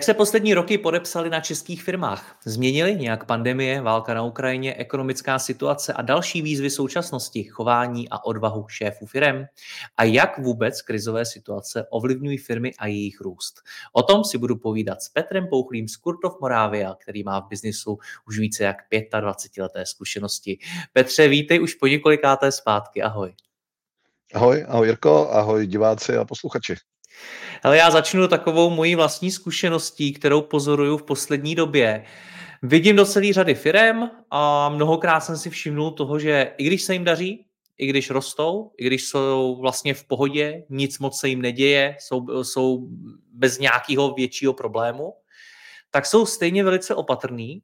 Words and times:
Jak 0.00 0.06
se 0.06 0.14
poslední 0.14 0.54
roky 0.54 0.78
podepsali 0.78 1.30
na 1.30 1.40
českých 1.40 1.82
firmách? 1.82 2.38
Změnili 2.44 2.96
nějak 2.96 3.24
pandemie, 3.24 3.80
válka 3.80 4.14
na 4.14 4.22
Ukrajině, 4.22 4.74
ekonomická 4.74 5.38
situace 5.38 5.92
a 5.92 6.02
další 6.02 6.42
výzvy 6.42 6.70
současnosti, 6.70 7.44
chování 7.44 8.08
a 8.08 8.24
odvahu 8.24 8.68
šéfů 8.68 9.06
firm? 9.06 9.44
A 9.96 10.04
jak 10.04 10.38
vůbec 10.38 10.82
krizové 10.82 11.24
situace 11.24 11.86
ovlivňují 11.90 12.38
firmy 12.38 12.74
a 12.78 12.86
jejich 12.86 13.20
růst? 13.20 13.60
O 13.92 14.02
tom 14.02 14.24
si 14.24 14.38
budu 14.38 14.56
povídat 14.56 15.02
s 15.02 15.08
Petrem 15.08 15.46
Pouchlým 15.46 15.88
z 15.88 15.96
Kurtov 15.96 16.40
Moravia, 16.40 16.94
který 16.94 17.24
má 17.24 17.40
v 17.40 17.48
biznisu 17.48 17.98
už 18.26 18.38
více 18.38 18.64
jak 18.64 18.76
25 19.20 19.62
leté 19.62 19.86
zkušenosti. 19.86 20.58
Petře, 20.92 21.28
vítej 21.28 21.62
už 21.62 21.74
po 21.74 21.86
několikáté 21.86 22.52
zpátky. 22.52 23.02
Ahoj. 23.02 23.34
Ahoj, 24.34 24.64
ahoj 24.68 24.86
Jirko, 24.86 25.30
ahoj 25.30 25.66
diváci 25.66 26.16
a 26.16 26.24
posluchači. 26.24 26.76
Ale 27.62 27.76
já 27.76 27.90
začnu 27.90 28.28
takovou 28.28 28.70
mojí 28.70 28.94
vlastní 28.94 29.30
zkušeností, 29.30 30.12
kterou 30.12 30.40
pozoruju 30.40 30.96
v 30.96 31.02
poslední 31.02 31.54
době. 31.54 32.04
Vidím 32.62 32.96
do 32.96 33.04
celé 33.06 33.32
řady 33.32 33.54
firem 33.54 34.10
a 34.30 34.68
mnohokrát 34.68 35.20
jsem 35.20 35.36
si 35.36 35.50
všimnul 35.50 35.90
toho, 35.90 36.18
že 36.18 36.52
i 36.58 36.64
když 36.64 36.82
se 36.82 36.92
jim 36.92 37.04
daří, 37.04 37.44
i 37.78 37.86
když 37.86 38.10
rostou, 38.10 38.70
i 38.78 38.86
když 38.86 39.04
jsou 39.04 39.58
vlastně 39.60 39.94
v 39.94 40.04
pohodě, 40.04 40.64
nic 40.68 40.98
moc 40.98 41.20
se 41.20 41.28
jim 41.28 41.42
neděje, 41.42 41.96
jsou, 42.00 42.44
jsou 42.44 42.88
bez 43.32 43.58
nějakého 43.58 44.14
většího 44.14 44.52
problému, 44.52 45.14
tak 45.90 46.06
jsou 46.06 46.26
stejně 46.26 46.64
velice 46.64 46.94
opatrný, 46.94 47.62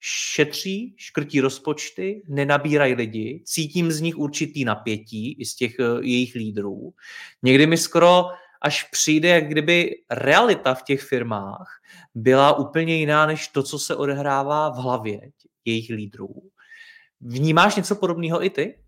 šetří, 0.00 0.94
škrtí 0.96 1.40
rozpočty, 1.40 2.22
nenabírají 2.28 2.94
lidi, 2.94 3.42
cítím 3.44 3.92
z 3.92 4.00
nich 4.00 4.16
určitý 4.16 4.64
napětí 4.64 5.32
i 5.32 5.44
z 5.44 5.54
těch 5.54 5.76
uh, 5.78 5.98
jejich 6.02 6.34
lídrů. 6.34 6.94
Někdy 7.42 7.66
mi 7.66 7.76
skoro 7.76 8.24
až 8.66 8.82
přijde, 8.82 9.28
jak 9.28 9.48
kdyby 9.48 9.90
realita 10.10 10.74
v 10.74 10.82
těch 10.82 11.02
firmách 11.02 11.80
byla 12.14 12.58
úplně 12.58 12.96
jiná 12.96 13.26
než 13.26 13.48
to, 13.48 13.62
co 13.62 13.78
se 13.78 13.96
odehrává 13.96 14.68
v 14.68 14.74
hlavě 14.74 15.30
jejich 15.64 15.90
lídrů. 15.90 16.34
Vnímáš 17.20 17.76
něco 17.76 17.96
podobného 17.96 18.44
i 18.44 18.50
ty? 18.50 18.78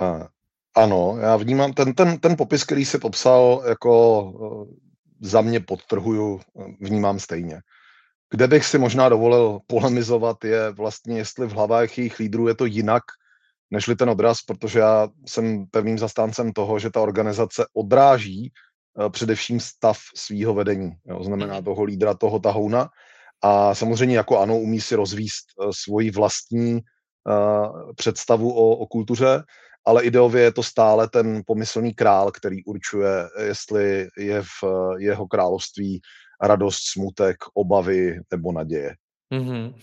A, 0.00 0.28
ano, 0.76 1.16
já 1.20 1.36
vnímám 1.36 1.72
ten, 1.72 1.94
ten, 1.94 2.18
ten 2.18 2.36
popis, 2.36 2.64
který 2.64 2.84
jsi 2.84 2.98
popsal, 2.98 3.62
jako 3.68 3.88
eh, 4.36 4.74
za 5.20 5.40
mě 5.40 5.60
podtrhuju, 5.60 6.40
vnímám 6.80 7.18
stejně. 7.18 7.60
Kde 8.30 8.48
bych 8.48 8.64
si 8.64 8.78
možná 8.78 9.08
dovolil 9.08 9.58
polemizovat, 9.66 10.44
je 10.44 10.70
vlastně, 10.70 11.16
jestli 11.18 11.46
v 11.46 11.52
hlavách 11.52 11.98
jejich 11.98 12.18
lídrů 12.18 12.48
je 12.48 12.54
to 12.54 12.64
jinak, 12.64 13.02
nežli 13.70 13.96
ten 13.96 14.10
odraz, 14.10 14.42
protože 14.42 14.78
já 14.78 15.08
jsem 15.26 15.66
pevným 15.70 15.98
zastáncem 15.98 16.52
toho, 16.52 16.78
že 16.78 16.90
ta 16.90 17.00
organizace 17.00 17.66
odráží 17.72 18.52
uh, 18.98 19.08
především 19.08 19.60
stav 19.60 19.98
svého 20.14 20.54
vedení, 20.54 20.90
jo, 21.06 21.24
znamená 21.24 21.54
mhm. 21.54 21.64
toho 21.64 21.82
lídra, 21.82 22.14
toho 22.14 22.38
tahouna 22.38 22.88
a 23.42 23.74
samozřejmě 23.74 24.16
jako 24.16 24.38
ano, 24.38 24.58
umí 24.58 24.80
si 24.80 24.94
rozvíst 24.94 25.44
uh, 25.56 25.70
svoji 25.74 26.10
vlastní 26.10 26.74
uh, 26.74 27.92
představu 27.96 28.52
o, 28.52 28.76
o 28.76 28.86
kultuře, 28.86 29.42
ale 29.84 30.04
ideově 30.04 30.42
je 30.42 30.52
to 30.52 30.62
stále 30.62 31.08
ten 31.08 31.42
pomyslný 31.46 31.94
král, 31.94 32.30
který 32.30 32.64
určuje, 32.64 33.28
jestli 33.46 34.08
je 34.16 34.42
v 34.42 34.64
jeho 34.98 35.26
království 35.26 36.00
radost, 36.42 36.80
smutek, 36.92 37.36
obavy 37.54 38.20
nebo 38.30 38.52
naděje. 38.52 38.94
Mm-hmm. 39.34 39.74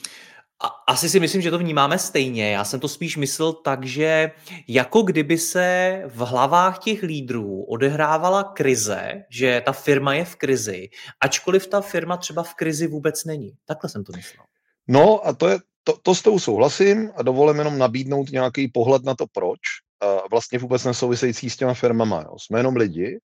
A, 0.63 0.68
asi 0.88 1.09
si 1.09 1.19
myslím, 1.19 1.41
že 1.41 1.51
to 1.51 1.57
vnímáme 1.57 2.00
stejně. 2.00 2.51
Já 2.51 2.63
jsem 2.63 2.79
to 2.79 2.88
spíš 2.88 3.18
myslel 3.18 3.53
tak, 3.53 3.85
že 3.85 4.31
jako 4.68 5.01
kdyby 5.01 5.38
se 5.38 6.01
v 6.06 6.18
hlavách 6.19 6.79
těch 6.79 7.03
lídrů 7.03 7.63
odehrávala 7.63 8.44
krize, 8.44 9.23
že 9.29 9.62
ta 9.66 9.72
firma 9.72 10.13
je 10.13 10.25
v 10.25 10.35
krizi, 10.35 10.90
ačkoliv 11.22 11.68
ta 11.68 11.81
firma 11.81 12.18
třeba 12.18 12.44
v 12.44 12.53
krizi 12.53 12.88
vůbec 12.88 13.25
není. 13.25 13.53
Takhle 13.66 13.90
jsem 13.90 14.03
to 14.03 14.12
myslel. 14.16 14.45
No 14.88 15.28
a 15.28 15.34
to, 15.34 15.47
je, 15.47 15.59
to, 15.84 15.97
to 15.97 16.16
s 16.16 16.22
tou 16.22 16.40
souhlasím 16.40 17.12
a 17.16 17.24
dovolím 17.24 17.57
jenom 17.57 17.78
nabídnout 17.78 18.29
nějaký 18.29 18.68
pohled 18.68 19.03
na 19.03 19.16
to, 19.16 19.25
proč. 19.28 19.59
A 20.01 20.28
vlastně 20.31 20.59
vůbec 20.59 20.84
nesouvisející 20.84 21.50
s 21.50 21.57
těma 21.57 21.74
firmama. 21.74 22.22
Jo. 22.22 22.39
Jsme 22.39 22.59
jenom 22.59 22.75
lidi 22.75 23.19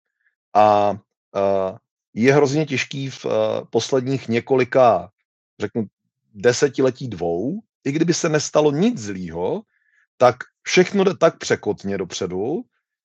a, 0.54 0.62
a 0.62 0.97
je 2.14 2.34
hrozně 2.34 2.66
těžký 2.66 3.10
v 3.10 3.26
posledních 3.70 4.28
několika, 4.28 5.10
řeknu, 5.60 5.84
desetiletí 6.34 7.09
dvou, 7.09 7.60
i 7.84 7.93
kdyby 7.93 8.15
se 8.15 8.28
nestalo 8.28 8.72
nic 8.72 8.98
zlýho, 8.98 9.62
tak 10.16 10.37
všechno 10.62 11.04
jde 11.04 11.16
tak 11.16 11.38
překotně 11.38 11.98
dopředu, 11.98 12.62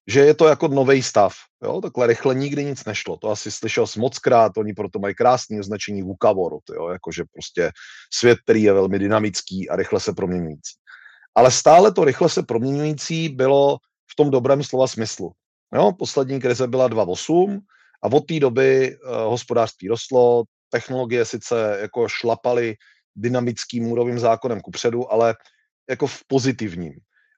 že 0.07 0.19
je 0.19 0.33
to 0.33 0.47
jako 0.47 0.67
nový 0.67 1.03
stav. 1.03 1.33
Jo? 1.63 1.81
Takhle 1.81 2.07
rychle 2.07 2.35
nikdy 2.35 2.65
nic 2.65 2.85
nešlo. 2.85 3.17
To 3.17 3.29
asi 3.29 3.51
slyšel 3.51 3.87
jsem 3.87 4.01
moc 4.01 4.19
krát, 4.19 4.57
oni 4.57 4.73
proto 4.73 4.99
mají 4.99 5.15
krásné 5.15 5.59
označení 5.59 6.03
VUCA 6.03 6.33
jo? 6.75 6.89
jakože 6.89 7.23
prostě 7.33 7.71
svět, 8.13 8.39
který 8.43 8.63
je 8.63 8.73
velmi 8.73 8.99
dynamický 8.99 9.69
a 9.69 9.75
rychle 9.75 9.99
se 9.99 10.13
proměňující. 10.13 10.73
Ale 11.35 11.51
stále 11.51 11.93
to 11.93 12.05
rychle 12.05 12.29
se 12.29 12.43
proměňující 12.43 13.29
bylo 13.29 13.77
v 14.11 14.15
tom 14.15 14.31
dobrém 14.31 14.63
slova 14.63 14.87
smyslu. 14.87 15.31
Jo? 15.75 15.91
Poslední 15.99 16.39
krize 16.39 16.67
byla 16.67 16.89
2.8 16.89 17.59
a 18.03 18.07
od 18.07 18.27
té 18.27 18.39
doby 18.39 18.97
uh, 18.97 19.11
hospodářství 19.11 19.87
rostlo, 19.87 20.43
technologie 20.69 21.25
sice 21.25 21.77
jako 21.81 22.07
šlapaly 22.07 22.75
dynamickým 23.17 23.91
úrovým 23.91 24.19
zákonem 24.19 24.61
kupředu, 24.61 25.11
ale 25.11 25.35
jako 25.89 26.07
v 26.07 26.19
pozitivním. 26.27 26.93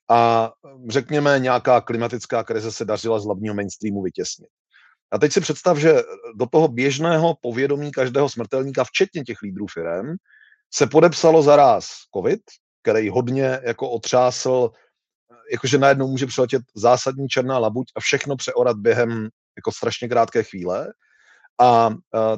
A 0.09 0.51
řekněme, 0.89 1.39
nějaká 1.39 1.81
klimatická 1.81 2.43
krize 2.43 2.71
se 2.71 2.85
dařila 2.85 3.19
z 3.19 3.25
hlavního 3.25 3.55
mainstreamu 3.55 4.01
vytěsnit. 4.01 4.49
A 5.11 5.17
teď 5.17 5.33
si 5.33 5.41
představ, 5.41 5.77
že 5.77 5.93
do 6.35 6.45
toho 6.45 6.67
běžného 6.67 7.35
povědomí 7.41 7.91
každého 7.91 8.29
smrtelníka, 8.29 8.83
včetně 8.83 9.23
těch 9.23 9.41
lídrů 9.41 9.65
firem, 9.73 10.15
se 10.73 10.87
podepsalo 10.87 11.43
zaraz 11.43 11.85
COVID, 12.15 12.41
který 12.83 13.09
hodně 13.09 13.59
jako 13.63 13.89
otřásl, 13.89 14.71
jakože 15.51 15.77
najednou 15.77 16.07
může 16.07 16.25
přiletět 16.25 16.61
zásadní 16.75 17.27
černá 17.27 17.57
labuť 17.59 17.91
a 17.95 17.99
všechno 17.99 18.35
přeorat 18.35 18.77
během 18.77 19.29
jako 19.57 19.71
strašně 19.71 20.09
krátké 20.09 20.43
chvíle. 20.43 20.93
A 21.61 21.89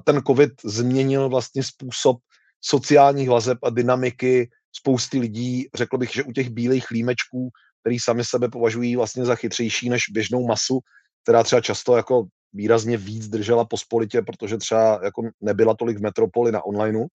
ten 0.03 0.21
COVID 0.27 0.51
změnil 0.65 1.29
vlastně 1.29 1.63
způsob 1.63 2.17
sociálních 2.61 3.29
vazeb 3.29 3.57
a 3.63 3.69
dynamiky 3.69 4.49
spousty 4.75 5.19
lidí, 5.19 5.69
řekl 5.75 5.97
bych, 5.97 6.13
že 6.13 6.23
u 6.23 6.31
těch 6.31 6.49
bílých 6.49 6.91
límečků, 6.91 7.49
který 7.81 7.99
sami 7.99 8.25
sebe 8.25 8.49
považují 8.49 8.95
vlastně 8.95 9.25
za 9.25 9.35
chytřejší 9.35 9.89
než 9.89 10.01
běžnou 10.11 10.47
masu, 10.47 10.79
která 11.23 11.43
třeba 11.43 11.61
často 11.61 11.97
jako 11.97 12.25
výrazně 12.53 12.97
víc 12.97 13.27
držela 13.27 13.65
pospolitě, 13.65 14.21
protože 14.21 14.57
třeba 14.57 14.99
jako 15.03 15.21
nebyla 15.41 15.75
tolik 15.75 15.97
v 15.97 16.01
metropoli 16.01 16.51
na 16.51 16.65
onlineu, 16.65 17.07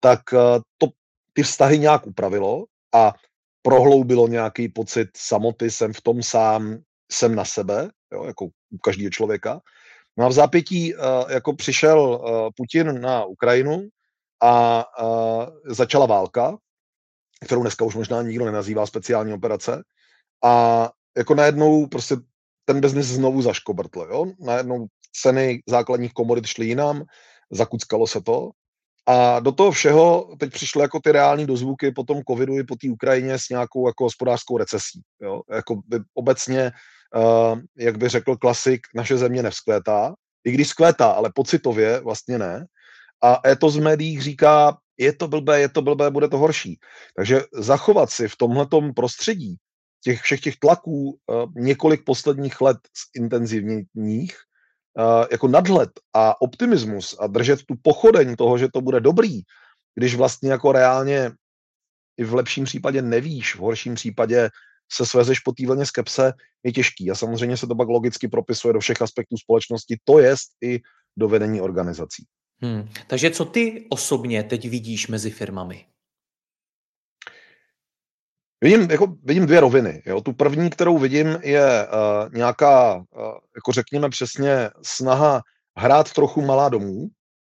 tak 0.00 0.20
eh, 0.32 0.60
to 0.78 0.86
ty 1.32 1.42
vztahy 1.42 1.78
nějak 1.78 2.06
upravilo 2.06 2.64
a 2.94 3.12
prohloubilo 3.62 4.28
nějaký 4.28 4.68
pocit 4.68 5.08
samoty, 5.16 5.70
jsem 5.70 5.92
v 5.92 6.00
tom 6.00 6.22
sám, 6.22 6.78
jsem 7.12 7.34
na 7.34 7.44
sebe, 7.44 7.90
jo, 8.12 8.24
jako 8.24 8.44
u 8.46 8.78
každého 8.82 9.10
člověka. 9.10 9.60
No 10.16 10.26
a 10.26 10.28
v 10.28 10.32
zápětí 10.32 10.94
uh, 10.94 11.02
jako 11.28 11.52
přišel 11.52 11.98
uh, 12.00 12.48
Putin 12.56 13.00
na 13.00 13.24
Ukrajinu 13.24 13.88
a, 14.42 14.80
a 14.80 15.06
začala 15.64 16.06
válka, 16.06 16.56
kterou 17.44 17.62
dneska 17.62 17.84
už 17.84 17.94
možná 17.94 18.22
nikdo 18.22 18.44
nenazývá 18.44 18.86
speciální 18.86 19.32
operace 19.32 19.82
a 20.44 20.90
jako 21.16 21.34
najednou 21.34 21.86
prostě 21.86 22.16
ten 22.64 22.80
biznis 22.80 23.06
znovu 23.06 23.42
zaškobrtl, 23.42 24.06
jo? 24.10 24.26
Najednou 24.40 24.86
ceny 25.22 25.62
základních 25.68 26.12
komodit 26.12 26.46
šly 26.46 26.66
jinam, 26.66 27.04
zakuckalo 27.50 28.06
se 28.06 28.20
to 28.20 28.50
a 29.06 29.40
do 29.40 29.52
toho 29.52 29.70
všeho 29.70 30.36
teď 30.38 30.52
přišly 30.52 30.82
jako 30.82 31.00
ty 31.00 31.12
reální 31.12 31.46
dozvuky 31.46 31.92
po 31.92 32.04
tom 32.04 32.22
covidu 32.28 32.58
i 32.58 32.64
po 32.64 32.76
té 32.76 32.90
Ukrajině 32.90 33.38
s 33.38 33.48
nějakou 33.48 33.88
jako 33.88 34.04
hospodářskou 34.04 34.58
recesí. 34.58 35.02
Jo? 35.20 35.40
Jako 35.50 35.76
by 35.86 35.98
obecně, 36.14 36.72
uh, 37.16 37.60
jak 37.76 37.98
by 37.98 38.08
řekl 38.08 38.36
klasik, 38.36 38.80
naše 38.94 39.16
země 39.16 39.42
nevzkvétá, 39.42 40.14
i 40.44 40.52
když 40.52 40.68
skvétá, 40.68 41.10
ale 41.10 41.32
pocitově 41.34 42.00
vlastně 42.00 42.38
ne. 42.38 42.66
A 43.22 43.48
etos 43.48 43.74
z 43.74 43.78
médiích 43.78 44.22
říká, 44.22 44.78
je 44.98 45.12
to 45.12 45.28
blbé, 45.28 45.60
je 45.60 45.68
to 45.68 45.82
blbé, 45.82 46.10
bude 46.10 46.28
to 46.28 46.38
horší. 46.38 46.80
Takže 47.16 47.40
zachovat 47.52 48.10
si 48.10 48.28
v 48.28 48.36
tomhletom 48.36 48.94
prostředí 48.94 49.56
těch 50.04 50.20
všech 50.20 50.40
těch 50.40 50.56
tlaků 50.56 51.18
uh, 51.26 51.52
několik 51.56 52.04
posledních 52.04 52.60
let 52.60 52.78
intenzivních, 53.16 54.36
uh, 54.98 55.26
jako 55.30 55.48
nadhled 55.48 55.90
a 56.14 56.40
optimismus 56.40 57.16
a 57.20 57.26
držet 57.26 57.64
tu 57.66 57.74
pochodeň 57.82 58.36
toho, 58.36 58.58
že 58.58 58.68
to 58.68 58.80
bude 58.80 59.00
dobrý, 59.00 59.40
když 59.94 60.14
vlastně 60.14 60.50
jako 60.50 60.72
reálně 60.72 61.30
i 62.16 62.24
v 62.24 62.34
lepším 62.34 62.64
případě 62.64 63.02
nevíš, 63.02 63.54
v 63.54 63.58
horším 63.58 63.94
případě 63.94 64.50
se 64.92 65.06
svezeš 65.06 65.40
po 65.40 65.52
té 65.52 65.86
skepse, 65.86 66.32
je 66.62 66.72
těžký. 66.72 67.10
A 67.10 67.14
samozřejmě 67.14 67.56
se 67.56 67.66
to 67.66 67.74
pak 67.74 67.88
logicky 67.88 68.28
propisuje 68.28 68.74
do 68.74 68.80
všech 68.80 69.02
aspektů 69.02 69.36
společnosti, 69.36 69.98
to 70.04 70.18
jest 70.18 70.48
i 70.62 70.80
do 71.16 71.28
vedení 71.28 71.60
organizací. 71.60 72.24
Hmm. 72.62 72.88
Takže 73.06 73.30
co 73.30 73.44
ty 73.44 73.86
osobně 73.90 74.42
teď 74.42 74.68
vidíš 74.68 75.08
mezi 75.08 75.30
firmami? 75.30 75.86
Vidím, 78.60 78.90
jako, 78.90 79.16
vidím 79.22 79.46
dvě 79.46 79.60
roviny. 79.60 80.02
Jo. 80.06 80.20
Tu 80.20 80.32
první, 80.32 80.70
kterou 80.70 80.98
vidím, 80.98 81.38
je 81.42 81.86
uh, 81.86 82.34
nějaká, 82.34 82.96
uh, 82.96 83.02
jako 83.56 83.72
řekněme 83.72 84.08
přesně, 84.08 84.70
snaha 84.82 85.42
hrát 85.78 86.12
trochu 86.12 86.42
malá 86.42 86.68
domů, 86.68 87.08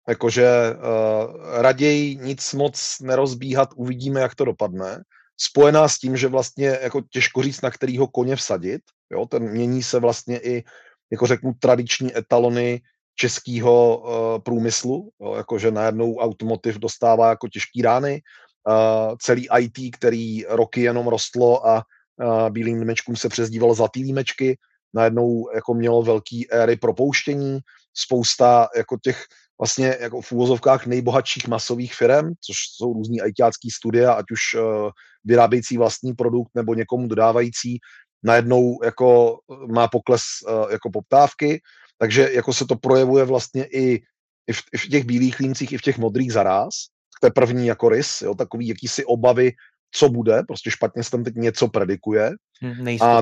jakože 0.08 0.48
uh, 0.74 1.60
raději 1.60 2.16
nic 2.16 2.52
moc 2.52 2.96
nerozbíhat, 3.00 3.68
uvidíme, 3.76 4.20
jak 4.20 4.34
to 4.34 4.44
dopadne, 4.44 5.02
spojená 5.36 5.88
s 5.88 5.98
tím, 5.98 6.16
že 6.16 6.28
vlastně 6.28 6.78
jako 6.82 7.00
těžko 7.10 7.42
říct, 7.42 7.60
na 7.60 7.70
kterýho 7.70 8.06
koně 8.06 8.36
vsadit, 8.36 8.82
jo, 9.12 9.26
ten 9.26 9.50
mění 9.50 9.82
se 9.82 10.00
vlastně 10.00 10.38
i, 10.38 10.64
jako 11.12 11.26
řeknu, 11.26 11.52
tradiční 11.58 12.16
etalony 12.16 12.80
českého 13.16 13.98
uh, 13.98 14.42
průmyslu, 14.42 15.10
jo, 15.20 15.34
jakože 15.34 15.70
najednou 15.70 16.16
automotiv 16.16 16.78
dostává 16.78 17.28
jako 17.28 17.48
těžký 17.48 17.82
rány, 17.82 18.22
uh, 18.68 19.14
celý 19.22 19.48
IT, 19.58 19.96
který 19.96 20.44
roky 20.48 20.80
jenom 20.80 21.08
rostlo 21.08 21.66
a 21.68 21.82
uh, 22.22 22.50
bílým 22.50 22.78
límečkům 22.78 23.16
se 23.16 23.28
přezdívalo 23.28 23.74
zlatý 23.74 24.02
límečky, 24.02 24.58
najednou 24.94 25.50
jako 25.54 25.74
mělo 25.74 26.02
velký 26.02 26.52
éry 26.52 26.76
propouštění, 26.76 27.58
spousta 27.94 28.68
jako 28.76 28.96
těch 29.02 29.24
vlastně 29.60 29.96
jako 30.00 30.20
v 30.20 30.32
úvozovkách 30.32 30.86
nejbohatších 30.86 31.48
masových 31.48 31.94
firm, 31.94 32.32
což 32.40 32.56
jsou 32.76 32.92
různý 32.92 33.18
ITácký 33.26 33.70
studia, 33.70 34.12
ať 34.12 34.24
už 34.32 34.40
uh, 34.54 34.90
vyrábějící 35.24 35.78
vlastní 35.78 36.14
produkt 36.14 36.50
nebo 36.54 36.74
někomu 36.74 37.08
dodávající, 37.08 37.78
najednou 38.22 38.78
jako 38.84 39.38
má 39.74 39.88
pokles 39.88 40.22
uh, 40.48 40.72
jako 40.72 40.90
poptávky, 40.90 41.60
takže 42.02 42.30
jako 42.32 42.52
se 42.52 42.66
to 42.66 42.76
projevuje 42.76 43.24
vlastně 43.24 43.64
i, 43.64 44.02
i, 44.46 44.52
v, 44.52 44.62
i 44.74 44.78
v 44.78 44.88
těch 44.88 45.04
bílých 45.04 45.38
líncích, 45.38 45.72
i 45.72 45.78
v 45.78 45.82
těch 45.82 45.98
modrých 45.98 46.32
zaráz. 46.32 46.74
To 47.20 47.26
je 47.26 47.30
první 47.30 47.66
jako 47.66 47.88
rys, 47.88 48.22
jo, 48.22 48.34
takový 48.34 48.68
jakýsi 48.68 49.04
obavy, 49.04 49.52
co 49.94 50.08
bude, 50.08 50.42
prostě 50.48 50.70
špatně 50.70 51.04
se 51.04 51.10
tam 51.10 51.24
teď 51.24 51.34
něco 51.34 51.68
predikuje. 51.68 52.30
Hmm, 52.62 52.96
a 53.00 53.20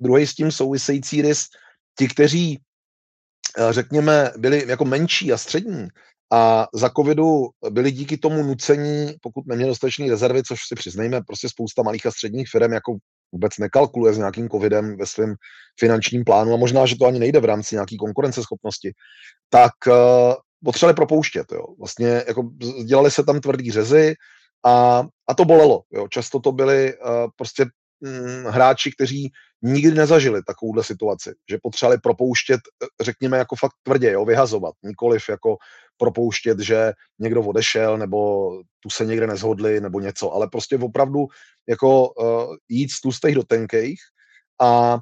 druhý 0.00 0.26
s 0.26 0.34
tím 0.34 0.52
související 0.52 1.22
rys, 1.22 1.46
ti, 1.98 2.08
kteří 2.08 2.58
Eh, 3.58 3.72
řekněme, 3.72 4.30
byli 4.36 4.64
jako 4.68 4.84
menší 4.84 5.32
a 5.32 5.36
střední 5.36 5.88
a 6.32 6.66
za 6.74 6.90
covidu 6.90 7.48
byli 7.70 7.90
díky 7.90 8.16
tomu 8.16 8.42
nucení, 8.42 9.14
pokud 9.22 9.46
neměli 9.46 9.70
dostatečné 9.70 10.10
rezervy, 10.10 10.42
což 10.42 10.58
si 10.68 10.74
přiznejme, 10.74 11.20
prostě 11.26 11.48
spousta 11.48 11.82
malých 11.82 12.06
a 12.06 12.10
středních 12.10 12.48
firm 12.48 12.72
jako 12.72 12.96
vůbec 13.32 13.58
nekalkuluje 13.58 14.14
s 14.14 14.18
nějakým 14.18 14.48
covidem 14.48 14.96
ve 14.96 15.06
svém 15.06 15.34
finančním 15.80 16.24
plánu 16.24 16.54
a 16.54 16.56
možná, 16.56 16.86
že 16.86 16.96
to 16.98 17.06
ani 17.06 17.18
nejde 17.18 17.40
v 17.40 17.44
rámci 17.44 17.74
nějaké 17.74 17.96
konkurenceschopnosti, 17.96 18.92
tak 19.50 19.72
uh, 19.86 20.34
potřebovali 20.64 20.94
propouštět. 20.94 21.46
Jo. 21.52 21.64
Vlastně 21.78 22.22
jako 22.28 22.50
dělali 22.84 23.10
se 23.10 23.24
tam 23.24 23.40
tvrdý 23.40 23.70
řezy 23.70 24.14
a, 24.66 25.02
a 25.28 25.34
to 25.34 25.44
bolelo. 25.44 25.82
Jo. 25.92 26.08
Často 26.08 26.40
to 26.40 26.52
byli 26.52 26.94
uh, 26.98 27.10
prostě 27.36 27.66
mm, 28.00 28.44
hráči, 28.44 28.92
kteří 28.92 29.32
nikdy 29.62 29.94
nezažili 29.94 30.42
takovouhle 30.42 30.84
situaci, 30.84 31.34
že 31.50 31.58
potřebovali 31.62 31.98
propouštět, 31.98 32.60
eh, 32.82 33.04
řekněme, 33.04 33.38
jako 33.38 33.56
fakt 33.56 33.72
tvrdě, 33.82 34.12
jo, 34.12 34.24
vyhazovat, 34.24 34.74
nikoliv 34.82 35.28
jako 35.28 35.56
propouštět, 35.96 36.58
že 36.58 36.92
někdo 37.18 37.42
odešel, 37.42 37.98
nebo 37.98 38.50
tu 38.80 38.90
se 38.90 39.04
někde 39.04 39.26
nezhodli, 39.26 39.80
nebo 39.80 40.00
něco, 40.00 40.32
ale 40.32 40.48
prostě 40.48 40.78
opravdu 40.78 41.26
jako 41.68 42.10
uh, 42.10 42.56
jít 42.68 42.90
z 42.90 43.00
tlustých 43.00 43.34
do 43.34 43.42
tenkejch 43.42 43.98
a 44.60 44.98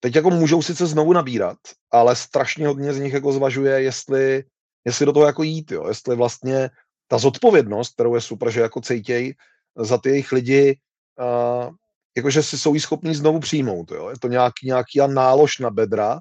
teď 0.00 0.16
jako 0.16 0.30
můžou 0.30 0.62
sice 0.62 0.86
znovu 0.86 1.12
nabírat, 1.12 1.58
ale 1.92 2.16
strašně 2.16 2.66
hodně 2.66 2.92
z 2.92 2.98
nich 2.98 3.12
jako 3.12 3.32
zvažuje, 3.32 3.82
jestli, 3.82 4.44
jestli 4.84 5.06
do 5.06 5.12
toho 5.12 5.26
jako 5.26 5.42
jít, 5.42 5.70
jo, 5.72 5.88
jestli 5.88 6.16
vlastně 6.16 6.70
ta 7.08 7.18
zodpovědnost, 7.18 7.94
kterou 7.94 8.14
je 8.14 8.20
super, 8.20 8.50
že 8.50 8.60
jako 8.60 8.80
cejtěj 8.80 9.34
za 9.76 9.98
ty 9.98 10.08
jejich 10.08 10.32
lidi, 10.32 10.78
uh, 11.20 11.74
jakože 12.18 12.42
si 12.42 12.58
jsou 12.58 12.74
jí 12.74 12.80
schopní 12.80 13.14
znovu 13.14 13.40
přijmout. 13.40 13.90
Jo? 13.90 14.10
Je 14.10 14.18
to 14.18 14.28
nějaký, 14.28 14.66
nějaký 14.66 14.98
nálož 15.06 15.58
na 15.58 15.70
bedra, 15.70 16.20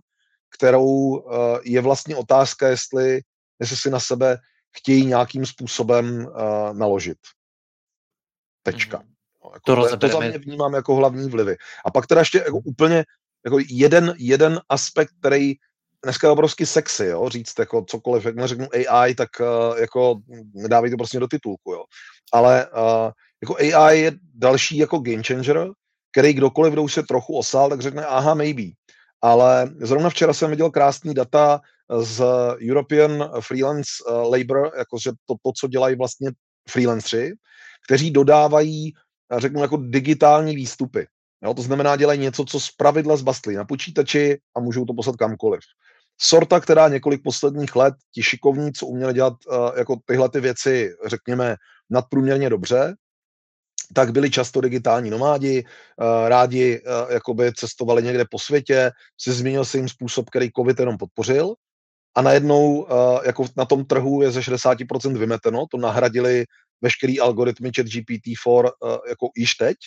kterou 0.49 0.85
uh, 0.85 1.21
je 1.63 1.81
vlastně 1.81 2.15
otázka, 2.15 2.67
jestli, 2.67 3.21
jestli 3.59 3.77
si 3.77 3.89
na 3.89 3.99
sebe 3.99 4.37
chtějí 4.77 5.05
nějakým 5.05 5.45
způsobem 5.45 6.25
uh, 6.25 6.77
naložit. 6.77 7.17
Tečka. 8.63 8.97
Mm-hmm. 8.97 9.13
No, 9.43 9.51
jako 9.53 9.75
to, 9.75 9.89
to, 9.89 9.97
to 9.97 10.07
za 10.07 10.19
mě 10.19 10.37
vnímám 10.37 10.73
jako 10.73 10.95
hlavní 10.95 11.29
vlivy. 11.29 11.57
A 11.85 11.91
pak 11.91 12.07
teda 12.07 12.21
ještě 12.21 12.37
jako 12.37 12.57
úplně 12.57 13.05
jako 13.45 13.57
jeden, 13.69 14.13
jeden 14.17 14.61
aspekt, 14.69 15.11
který 15.19 15.53
dneska 16.03 16.27
je 16.27 16.31
obrovsky 16.31 16.65
sexy, 16.65 17.05
jo, 17.05 17.29
říct 17.29 17.59
jako 17.59 17.85
cokoliv, 17.89 18.25
jak 18.25 18.35
neřeknu 18.35 18.67
AI, 18.89 19.15
tak 19.15 19.29
uh, 19.39 19.79
jako 19.79 20.15
nedávej 20.53 20.91
to 20.91 20.97
prostě 20.97 21.19
do 21.19 21.27
titulku, 21.27 21.71
jo. 21.71 21.83
Ale 22.33 22.67
uh, 22.67 23.11
jako 23.41 23.55
AI 23.55 23.99
je 23.99 24.11
další 24.33 24.77
jako 24.77 24.99
game 24.99 25.23
changer, 25.23 25.69
který 26.11 26.33
kdokoliv, 26.33 26.73
kdo 26.73 26.83
už 26.83 26.93
se 26.93 27.03
trochu 27.03 27.37
osál, 27.37 27.69
tak 27.69 27.81
řekne, 27.81 28.05
aha, 28.05 28.33
maybe. 28.33 28.63
Ale 29.21 29.71
zrovna 29.81 30.09
včera 30.09 30.33
jsem 30.33 30.49
viděl 30.49 30.69
krásný 30.69 31.13
data 31.13 31.61
z 31.99 32.23
European 32.69 33.31
Freelance 33.41 33.89
eh, 34.07 34.11
Labor, 34.11 34.71
jakože 34.77 35.11
to, 35.25 35.35
to, 35.43 35.51
co 35.59 35.67
dělají 35.67 35.95
vlastně 35.95 36.31
freelanceri, 36.69 37.31
kteří 37.85 38.11
dodávají, 38.11 38.93
eh, 39.33 39.39
řeknu, 39.39 39.61
jako 39.61 39.77
digitální 39.77 40.55
výstupy. 40.55 41.07
Jo, 41.43 41.53
to 41.53 41.61
znamená, 41.61 41.95
dělají 41.95 42.19
něco, 42.19 42.45
co 42.45 42.59
z 42.59 42.71
pravidla 42.71 43.17
zbastli 43.17 43.55
na 43.55 43.65
počítači 43.65 44.39
a 44.55 44.59
můžou 44.59 44.85
to 44.85 44.93
poslat 44.93 45.15
kamkoliv. 45.15 45.61
Sorta, 46.21 46.59
která 46.59 46.87
několik 46.87 47.23
posledních 47.23 47.75
let, 47.75 47.93
ti 48.13 48.23
šikovní, 48.23 48.73
co 48.73 48.85
uměli 48.85 49.13
dělat 49.13 49.33
uh, 49.47 49.77
jako 49.77 49.97
tyhle 50.05 50.29
ty 50.29 50.39
věci, 50.39 50.95
řekněme, 51.05 51.55
nadprůměrně 51.89 52.49
dobře, 52.49 52.95
tak 53.93 54.11
byli 54.11 54.29
často 54.29 54.61
digitální 54.61 55.09
nomádi, 55.09 55.63
uh, 55.63 56.27
rádi 56.27 56.81
uh, 56.81 57.11
jakoby 57.11 57.53
cestovali 57.53 58.03
někde 58.03 58.25
po 58.31 58.39
světě, 58.39 58.91
si 59.21 59.31
změnil 59.31 59.65
se 59.65 59.77
jim 59.77 59.89
způsob, 59.89 60.29
který 60.29 60.49
COVID 60.51 60.79
jenom 60.79 60.97
podpořil. 60.97 61.53
A 62.15 62.21
najednou 62.21 62.81
uh, 62.81 62.89
jako 63.25 63.45
na 63.57 63.65
tom 63.65 63.85
trhu 63.85 64.21
je 64.21 64.31
ze 64.31 64.39
60% 64.39 65.17
vymeteno, 65.17 65.65
to 65.71 65.77
nahradili 65.77 66.45
veškerý 66.81 67.19
algoritmy 67.19 67.71
chat 67.75 67.85
GPT-4 67.85 68.63
uh, 68.63 68.97
jako 69.09 69.27
již 69.37 69.55
teď. 69.55 69.77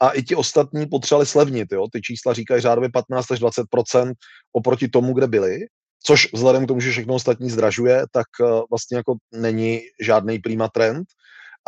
A 0.00 0.10
i 0.10 0.22
ti 0.22 0.34
ostatní 0.34 0.86
potřebovali 0.86 1.26
slevnit, 1.26 1.72
jo? 1.72 1.86
ty 1.92 2.00
čísla 2.00 2.32
říkají 2.32 2.60
řádově 2.60 2.90
15 2.90 3.30
až 3.30 3.40
20% 3.40 4.12
oproti 4.52 4.88
tomu, 4.88 5.14
kde 5.14 5.26
byli, 5.26 5.58
což 6.04 6.32
vzhledem 6.32 6.64
k 6.64 6.68
tomu, 6.68 6.80
že 6.80 6.90
všechno 6.90 7.14
ostatní 7.14 7.50
zdražuje, 7.50 8.04
tak 8.12 8.26
vlastně 8.70 8.96
jako 8.96 9.14
není 9.32 9.80
žádný 10.00 10.38
prima 10.38 10.68
trend 10.68 11.04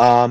a 0.00 0.28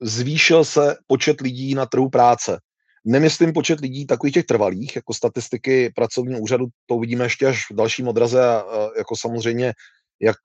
zvýšil 0.00 0.64
se 0.64 0.96
počet 1.06 1.40
lidí 1.40 1.74
na 1.74 1.86
trhu 1.86 2.08
práce. 2.08 2.60
Nemyslím 3.04 3.52
počet 3.52 3.80
lidí 3.80 4.06
takových 4.06 4.34
těch 4.34 4.46
trvalých, 4.46 4.96
jako 4.96 5.14
statistiky 5.14 5.92
pracovního 5.94 6.40
úřadu, 6.40 6.66
to 6.86 6.94
uvidíme 6.94 7.24
ještě 7.24 7.46
až 7.46 7.70
v 7.70 7.74
dalším 7.74 8.08
odraze 8.08 8.48
a 8.48 8.64
jako 8.98 9.16
samozřejmě, 9.16 9.72
jak 10.20 10.36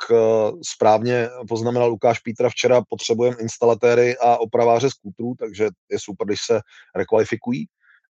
správně 0.75 1.29
poznamenal 1.49 1.89
Lukáš 1.89 2.19
Pítra 2.19 2.49
včera, 2.49 2.81
potřebujeme 2.89 3.37
instalatéry 3.39 4.17
a 4.17 4.37
opraváře 4.37 4.89
skútrů, 4.89 5.33
takže 5.39 5.67
je 5.91 5.99
super, 5.99 6.27
když 6.27 6.39
se 6.45 6.59
rekvalifikují 6.95 7.65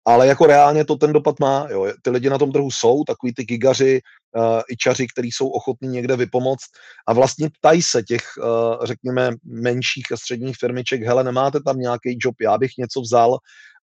ale 0.05 0.27
jako 0.27 0.45
reálně 0.45 0.85
to 0.85 0.95
ten 0.95 1.13
dopad 1.13 1.39
má. 1.39 1.67
Jo. 1.69 1.91
Ty 2.01 2.09
lidi 2.09 2.29
na 2.29 2.37
tom 2.37 2.51
trhu 2.51 2.71
jsou, 2.71 3.03
takový 3.03 3.33
ty 3.33 3.43
gigaři, 3.43 4.01
uh, 4.35 4.61
čaři, 4.79 5.07
kteří 5.07 5.31
jsou 5.31 5.47
ochotní 5.49 5.87
někde 5.87 6.15
vypomoct 6.15 6.65
a 7.07 7.13
vlastně 7.13 7.49
ptají 7.49 7.81
se 7.81 8.03
těch, 8.03 8.23
uh, 8.37 8.85
řekněme, 8.85 9.31
menších 9.43 10.11
a 10.11 10.17
středních 10.17 10.55
firmiček, 10.59 11.03
hele, 11.03 11.23
nemáte 11.23 11.59
tam 11.65 11.79
nějaký 11.79 12.17
job, 12.21 12.35
já 12.41 12.57
bych 12.57 12.71
něco 12.77 13.01
vzal 13.01 13.37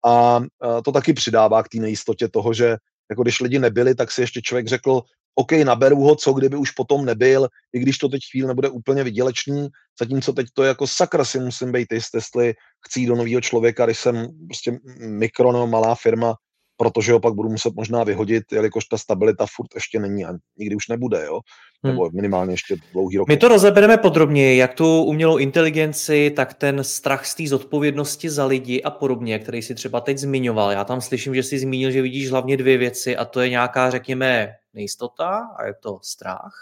a 0.05 0.37
uh, 0.37 0.81
to 0.85 0.91
taky 0.91 1.13
přidává 1.13 1.63
k 1.63 1.69
té 1.69 1.77
nejistotě 1.77 2.27
toho, 2.27 2.53
že 2.53 2.77
jako 3.09 3.23
když 3.23 3.39
lidi 3.39 3.59
nebyli, 3.59 3.95
tak 3.95 4.11
si 4.11 4.21
ještě 4.21 4.41
člověk 4.41 4.67
řekl, 4.67 5.01
OK, 5.39 5.51
naberu 5.51 6.01
ho, 6.01 6.15
co 6.15 6.33
kdyby 6.33 6.57
už 6.57 6.71
potom 6.71 7.05
nebyl, 7.05 7.47
i 7.73 7.79
když 7.79 7.97
to 7.97 8.09
teď 8.09 8.21
chvíli 8.31 8.47
nebude 8.47 8.69
úplně 8.69 9.03
vydělečný, 9.03 9.67
zatímco 9.99 10.33
teď 10.33 10.47
to 10.53 10.63
je 10.63 10.67
jako 10.67 10.87
sakra 10.87 11.25
si 11.25 11.39
musím 11.39 11.71
být 11.71 11.87
jist, 11.91 12.13
jestli 12.13 12.53
chci 12.87 13.05
do 13.05 13.15
nového 13.15 13.41
člověka, 13.41 13.85
když 13.85 13.99
jsem 13.99 14.27
prostě 14.47 14.79
mikro 14.99 15.51
nebo 15.51 15.67
malá 15.67 15.95
firma, 15.95 16.35
protože 16.77 17.11
ho 17.13 17.19
pak 17.19 17.33
budu 17.33 17.49
muset 17.49 17.75
možná 17.75 18.03
vyhodit, 18.03 18.43
jelikož 18.51 18.85
ta 18.85 18.97
stabilita 18.97 19.45
furt 19.55 19.75
ještě 19.75 19.99
není 19.99 20.25
a 20.25 20.33
nikdy 20.57 20.75
už 20.75 20.87
nebude, 20.87 21.25
jo? 21.25 21.39
Hmm. 21.83 21.93
nebo 21.93 22.09
minimálně 22.13 22.53
ještě 22.53 22.75
dlouhý 22.93 23.17
rok. 23.17 23.27
My 23.27 23.37
to 23.37 23.47
rozebereme 23.47 23.97
podrobněji, 23.97 24.57
jak 24.57 24.73
tu 24.73 25.03
umělou 25.03 25.37
inteligenci, 25.37 26.31
tak 26.35 26.53
ten 26.53 26.83
strach 26.83 27.25
z 27.25 27.35
té 27.35 27.47
zodpovědnosti 27.47 28.29
za 28.29 28.45
lidi 28.45 28.81
a 28.83 28.91
podobně, 28.91 29.39
který 29.39 29.61
si 29.61 29.75
třeba 29.75 30.01
teď 30.01 30.17
zmiňoval. 30.17 30.71
Já 30.71 30.83
tam 30.83 31.01
slyším, 31.01 31.35
že 31.35 31.43
jsi 31.43 31.59
zmínil, 31.59 31.91
že 31.91 32.01
vidíš 32.01 32.31
hlavně 32.31 32.57
dvě 32.57 32.77
věci 32.77 33.17
a 33.17 33.25
to 33.25 33.41
je 33.41 33.49
nějaká, 33.49 33.89
řekněme, 33.89 34.53
nejistota 34.73 35.47
a 35.59 35.65
je 35.65 35.73
to 35.73 35.99
strach 36.03 36.53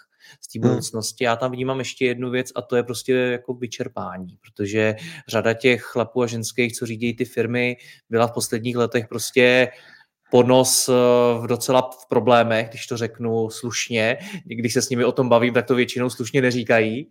z 0.41 0.48
té 0.48 0.60
hmm. 0.60 0.69
budoucnosti. 0.69 1.24
Já 1.24 1.36
tam 1.36 1.51
vnímám 1.51 1.79
ještě 1.79 2.05
jednu 2.05 2.29
věc 2.29 2.51
a 2.55 2.62
to 2.62 2.75
je 2.75 2.84
prostě 2.84 3.13
jako 3.13 3.53
vyčerpání, 3.53 4.38
protože 4.41 4.95
řada 5.27 5.53
těch 5.53 5.81
chlapů 5.81 6.22
a 6.22 6.27
ženských, 6.27 6.74
co 6.74 6.86
řídí 6.86 7.15
ty 7.15 7.25
firmy, 7.25 7.77
byla 8.10 8.27
v 8.27 8.31
posledních 8.31 8.77
letech 8.77 9.07
prostě 9.07 9.67
podnos 10.32 10.89
eh, 10.89 10.94
v 11.39 11.48
docela 11.48 11.82
v 11.82 12.08
problémech, 12.10 12.70
když 12.70 12.88
to 12.88 12.98
řeknu 12.98 13.50
slušně. 13.50 14.17
Když 14.46 14.74
se 14.74 14.82
s 14.82 14.89
nimi 14.89 15.05
o 15.05 15.12
tom 15.12 15.29
bavím, 15.29 15.53
tak 15.53 15.65
to 15.65 15.75
většinou 15.75 16.10
slušně 16.10 16.41
neříkají. 16.41 17.10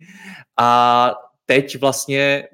A 0.57 1.11
teď 1.45 1.79
vlastně 1.79 2.47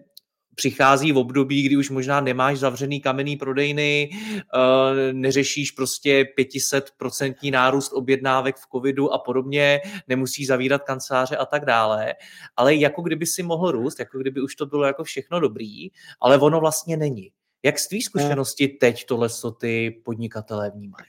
přichází 0.55 1.11
v 1.11 1.17
období, 1.17 1.63
kdy 1.63 1.77
už 1.77 1.89
možná 1.89 2.21
nemáš 2.21 2.59
zavřený 2.59 3.01
kamenný 3.01 3.35
prodejny, 3.35 4.09
eh, 4.13 5.13
neřešíš 5.13 5.71
prostě 5.71 6.25
500% 6.37 7.51
nárůst 7.51 7.93
objednávek 7.93 8.55
v 8.55 8.67
covidu 8.71 9.13
a 9.13 9.19
podobně, 9.19 9.81
nemusíš 10.07 10.47
zavírat 10.47 10.83
kanceláře 10.83 11.37
a 11.37 11.45
tak 11.45 11.65
dále, 11.65 12.13
ale 12.55 12.75
jako 12.75 13.01
kdyby 13.01 13.25
si 13.25 13.43
mohl 13.43 13.71
růst, 13.71 13.99
jako 13.99 14.19
kdyby 14.19 14.41
už 14.41 14.55
to 14.55 14.65
bylo 14.65 14.83
jako 14.83 15.03
všechno 15.03 15.39
dobrý, 15.39 15.89
ale 16.21 16.37
ono 16.37 16.59
vlastně 16.59 16.97
není. 16.97 17.31
Jak 17.63 17.79
z 17.79 17.87
tvý 17.87 18.01
zkušenosti 18.01 18.67
teď 18.67 19.05
tohle 19.05 19.29
co 19.29 19.51
ty 19.51 20.01
podnikatelé 20.05 20.71
vnímají? 20.71 21.05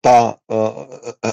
Ta, 0.00 0.34
uh, 0.46 0.86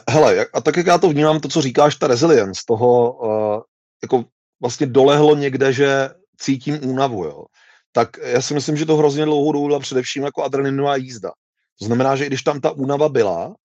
hele, 0.10 0.46
a 0.54 0.62
tak 0.62 0.78
jak 0.78 0.86
já 0.86 0.98
to 0.98 1.10
vnímám, 1.10 1.40
to, 1.40 1.48
co 1.48 1.62
říkáš, 1.62 1.96
ta 1.96 2.08
resilience, 2.08 2.62
toho 2.68 3.14
uh, 3.14 3.62
jako 4.04 4.26
vlastně 4.62 4.88
dolehlo 4.88 5.36
někde, 5.36 5.74
že 5.74 6.10
cítím 6.38 6.80
únavu, 6.90 7.26
jo. 7.26 7.46
Tak 7.92 8.10
já 8.24 8.42
si 8.42 8.54
myslím, 8.54 8.78
že 8.78 8.86
to 8.86 8.98
hrozně 8.98 9.26
dlouhou 9.26 9.52
dobu 9.52 9.68
byla 9.68 9.80
především 9.80 10.24
jako 10.24 10.44
adrenalinová 10.44 10.96
jízda. 10.96 11.32
To 11.80 11.86
znamená, 11.86 12.16
že 12.16 12.26
když 12.26 12.42
tam 12.42 12.62
ta 12.62 12.72
únava 12.72 13.10
byla, 13.10 13.56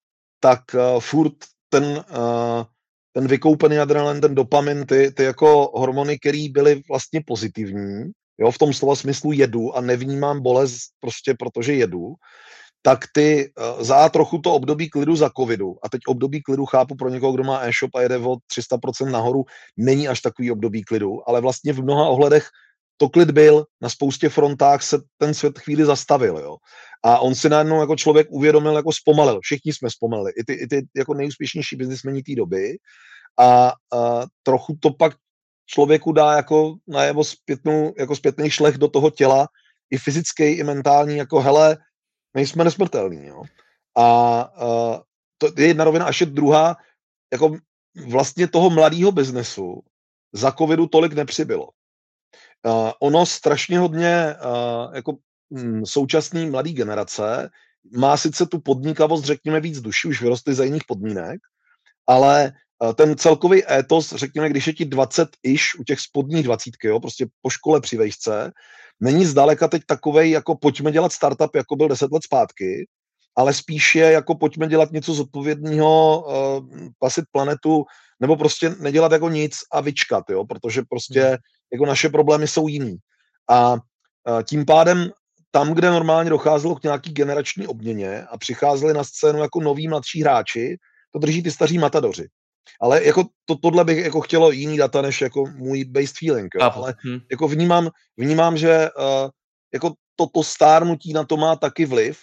tak 0.41 0.61
uh, 0.75 1.00
furt 1.00 1.35
ten, 1.69 1.85
uh, 1.85 2.65
ten 3.12 3.27
vykoupený 3.27 3.79
adrenalin, 3.79 4.21
ten 4.21 4.35
dopamin, 4.35 4.87
ty, 4.87 5.11
ty 5.11 5.25
jako 5.25 5.71
hormony, 5.75 6.19
které 6.19 6.47
byly 6.50 6.83
vlastně 6.89 7.21
pozitivní, 7.27 8.11
jo, 8.40 8.50
v 8.50 8.59
tom 8.59 8.73
slova 8.73 8.97
smyslu 8.97 9.32
jedu 9.32 9.76
a 9.76 9.80
nevnímám 9.80 10.42
bolest 10.42 10.90
prostě 11.00 11.35
protože 11.35 11.75
jedu, 11.75 12.14
tak 12.82 12.99
ty 13.12 13.52
uh, 13.76 13.85
za 13.85 14.09
trochu 14.09 14.38
to 14.38 14.54
období 14.54 14.90
klidu 14.90 15.16
za 15.16 15.30
covidu, 15.37 15.76
a 15.82 15.88
teď 15.88 16.00
období 16.06 16.42
klidu 16.42 16.66
chápu 16.66 16.94
pro 16.94 17.09
někoho, 17.09 17.32
kdo 17.32 17.44
má 17.44 17.61
e-shop 17.61 17.94
a 17.94 18.02
jede 18.02 18.18
o 18.18 18.37
300% 18.59 19.11
nahoru, 19.11 19.44
není 19.76 20.09
až 20.09 20.20
takový 20.20 20.50
období 20.50 20.85
klidu, 20.85 21.28
ale 21.28 21.40
vlastně 21.40 21.73
v 21.73 21.82
mnoha 21.82 22.09
ohledech 22.09 22.49
to 22.97 23.09
klid 23.09 23.30
byl, 23.30 23.64
na 23.80 23.88
spoustě 23.88 24.28
frontách 24.28 24.82
se 24.82 24.99
ten 25.18 25.35
svět 25.35 25.59
chvíli 25.59 25.85
zastavil, 25.85 26.38
jo. 26.38 26.56
A 27.04 27.18
on 27.18 27.35
si 27.35 27.49
najednou 27.49 27.80
jako 27.80 27.97
člověk 27.97 28.26
uvědomil, 28.30 28.76
jako 28.76 28.92
zpomalil. 28.92 29.40
Všichni 29.42 29.73
jsme 29.73 29.90
zpomalili, 29.90 30.32
i 30.37 30.44
ty, 30.44 30.52
i 30.52 30.66
ty 30.66 30.87
jako 30.97 31.14
nejúspěšnější 31.14 31.76
biznismeni 31.76 32.23
té 32.23 32.35
doby. 32.35 32.76
A, 33.40 33.68
a 33.68 34.26
trochu 34.42 34.76
to 34.80 34.90
pak 34.90 35.16
člověku 35.71 36.12
dá 36.12 36.33
jako 36.37 36.75
najevo 36.89 37.25
zpětnou, 37.25 37.95
jako 37.99 38.17
zpětný 38.17 38.50
šlech 38.50 38.79
do 38.79 38.89
toho 38.89 39.11
těla, 39.11 39.49
i 39.91 39.99
fyzický, 39.99 40.45
i 40.45 40.65
mentální, 40.65 41.17
jako 41.17 41.41
hele, 41.41 41.79
nejsme 42.35 42.65
nesmrtelní, 42.65 43.27
jo. 43.27 43.43
A 43.99 44.07
uh, 44.62 44.99
to 45.39 45.62
je 45.62 45.67
jedna 45.67 45.85
rovina, 45.85 46.05
až 46.05 46.21
je 46.21 46.27
druhá, 46.27 46.77
jako 47.33 47.57
vlastně 48.07 48.49
toho 48.49 48.71
mladého 48.71 49.12
biznesu 49.12 49.83
za 50.33 50.53
covidu 50.53 50.87
tolik 50.87 51.12
nepřibylo. 51.12 51.69
Uh, 52.67 52.91
ono 53.00 53.27
strašně 53.27 53.79
hodně 53.79 54.35
uh, 54.35 54.95
jako 54.95 55.17
um, 55.49 55.87
současný 55.87 56.50
mladý 56.50 56.73
generace 56.73 57.50
má 57.97 58.17
sice 58.17 58.47
tu 58.47 58.61
podnikavost, 58.61 59.25
řekněme, 59.25 59.61
víc 59.61 59.81
duši, 59.81 60.09
už 60.09 60.23
vyrostly 60.23 60.55
za 60.55 60.65
jiných 60.65 60.85
podmínek, 60.87 61.41
ale 62.07 62.53
ten 62.94 63.16
celkový 63.16 63.72
étos, 63.72 64.14
řekněme, 64.14 64.49
když 64.49 64.66
je 64.66 64.72
ti 64.72 64.84
20 64.84 65.28
iš 65.42 65.75
u 65.78 65.84
těch 65.84 66.00
spodních 66.00 66.44
dvacítky, 66.44 66.87
jo, 66.87 67.00
prostě 67.00 67.26
po 67.42 67.50
škole 67.50 67.80
při 67.80 67.96
vejšce, 67.96 68.52
není 69.00 69.26
zdaleka 69.26 69.68
teď 69.68 69.82
takovej, 69.87 70.30
jako 70.30 70.56
pojďme 70.56 70.92
dělat 70.92 71.12
startup, 71.12 71.56
jako 71.56 71.76
byl 71.76 71.88
10 71.88 72.12
let 72.12 72.25
zpátky, 72.25 72.87
ale 73.37 73.54
spíš 73.54 73.94
je 73.94 74.12
jako 74.12 74.34
pojďme 74.34 74.68
dělat 74.68 74.92
něco 74.92 75.14
zodpovědného, 75.14 76.25
uh, 76.26 76.68
pasit 76.99 77.25
planetu, 77.32 77.84
nebo 78.20 78.37
prostě 78.37 78.70
nedělat 78.80 79.12
jako 79.12 79.28
nic 79.28 79.56
a 79.72 79.80
vyčkat, 79.80 80.25
jo, 80.30 80.44
protože 80.44 80.82
prostě 80.88 81.22
hmm. 81.22 81.37
jako 81.72 81.87
naše 81.87 82.08
problémy 82.08 82.49
jsou 82.49 82.68
jiný. 82.68 82.96
A 83.50 83.72
uh, 83.72 83.78
tím 84.49 84.64
pádem 84.64 85.10
tam, 85.50 85.75
kde 85.75 85.90
normálně 85.90 86.30
docházelo 86.30 86.75
k 86.75 86.82
nějaký 86.82 87.12
generační 87.12 87.66
obměně 87.66 88.25
a 88.25 88.38
přicházeli 88.38 88.94
na 88.94 89.04
scénu 89.04 89.38
jako 89.38 89.60
noví 89.60 89.88
mladší 89.88 90.22
hráči, 90.22 90.76
to 91.12 91.18
drží 91.18 91.42
ty 91.42 91.50
staří 91.50 91.78
matadoři. 91.78 92.28
Ale 92.81 93.05
jako 93.05 93.25
to, 93.45 93.57
tohle 93.57 93.85
bych 93.85 94.05
jako 94.05 94.21
chtělo 94.21 94.50
jiný 94.50 94.77
data, 94.77 95.03
než 95.03 95.21
jako 95.21 95.45
můj 95.57 95.85
based 95.85 96.17
feeling. 96.19 96.55
Jo. 96.55 96.71
Ale 96.75 96.95
hmm. 96.99 97.19
jako 97.31 97.49
vnímám, 97.49 97.89
vnímám, 98.17 98.57
že 98.57 98.89
uh, 98.99 99.31
jako 99.75 99.93
toto 100.17 100.43
stárnutí 100.43 101.12
na 101.12 101.25
to 101.25 101.37
má 101.37 101.57
taky 101.57 101.87
vliv 101.87 102.19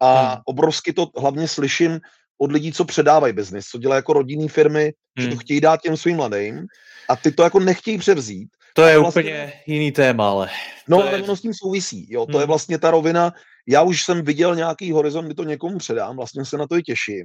a 0.00 0.28
hmm. 0.28 0.42
obrovsky 0.44 0.92
to 0.92 1.06
hlavně 1.16 1.48
slyším 1.48 2.00
od 2.38 2.52
lidí, 2.52 2.72
co 2.72 2.84
předávají 2.84 3.32
biznis, 3.32 3.66
co 3.66 3.78
dělají 3.78 3.98
jako 3.98 4.12
rodinné 4.12 4.48
firmy, 4.48 4.84
hmm. 4.84 5.22
že 5.22 5.26
to 5.26 5.34
hmm. 5.34 5.38
chtějí 5.38 5.60
dát 5.60 5.80
těm 5.80 5.96
svým 5.96 6.16
mladým 6.16 6.66
a 7.08 7.16
ty 7.16 7.32
to 7.32 7.42
jako 7.42 7.60
nechtějí 7.60 7.98
převzít. 7.98 8.48
To 8.74 8.82
je 8.82 8.98
vlastně, 8.98 9.22
úplně 9.22 9.52
jiný 9.66 9.92
téma, 9.92 10.30
ale... 10.30 10.50
No, 10.88 11.02
ale 11.02 11.16
je... 11.16 11.22
ono 11.22 11.36
s 11.36 11.40
tím 11.40 11.54
souvisí, 11.54 12.06
jo, 12.12 12.26
to 12.26 12.32
hmm. 12.32 12.40
je 12.40 12.46
vlastně 12.46 12.78
ta 12.78 12.90
rovina, 12.90 13.32
já 13.68 13.82
už 13.82 14.02
jsem 14.02 14.24
viděl 14.24 14.54
nějaký 14.54 14.92
horizont, 14.92 15.26
kdy 15.26 15.34
to 15.34 15.44
někomu 15.44 15.78
předám, 15.78 16.16
vlastně 16.16 16.44
se 16.44 16.56
na 16.56 16.66
to 16.66 16.76
i 16.76 16.82
těším, 16.82 17.24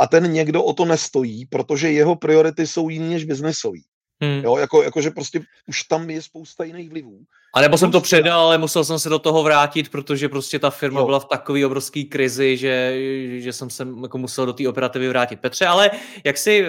a 0.00 0.06
ten 0.06 0.32
někdo 0.32 0.64
o 0.64 0.72
to 0.72 0.84
nestojí, 0.84 1.46
protože 1.46 1.90
jeho 1.90 2.16
priority 2.16 2.66
jsou 2.66 2.88
jiné 2.88 3.08
než 3.08 3.24
biznesový. 3.24 3.84
Hmm. 4.22 4.40
Jo, 4.44 4.56
jako, 4.56 4.82
jako, 4.82 5.00
že 5.00 5.10
prostě 5.10 5.40
už 5.66 5.82
tam 5.82 6.10
je 6.10 6.22
spousta 6.22 6.64
jiných 6.64 6.90
vlivů. 6.90 7.20
A 7.54 7.60
nebo 7.60 7.78
jsem 7.78 7.90
to 7.90 8.00
předal, 8.00 8.40
ale 8.40 8.58
musel 8.58 8.84
jsem 8.84 8.98
se 8.98 9.08
do 9.08 9.18
toho 9.18 9.42
vrátit, 9.42 9.88
protože 9.88 10.28
prostě 10.28 10.58
ta 10.58 10.70
firma 10.70 11.00
jo. 11.00 11.06
byla 11.06 11.20
v 11.20 11.24
takové 11.24 11.66
obrovské 11.66 12.04
krizi, 12.04 12.56
že, 12.56 12.96
že 13.38 13.52
jsem 13.52 13.70
se 13.70 13.86
jako 14.02 14.18
musel 14.18 14.46
do 14.46 14.52
té 14.52 14.68
operativy 14.68 15.08
vrátit. 15.08 15.40
Petře, 15.40 15.66
ale 15.66 15.90
jak 16.24 16.38
si, 16.38 16.66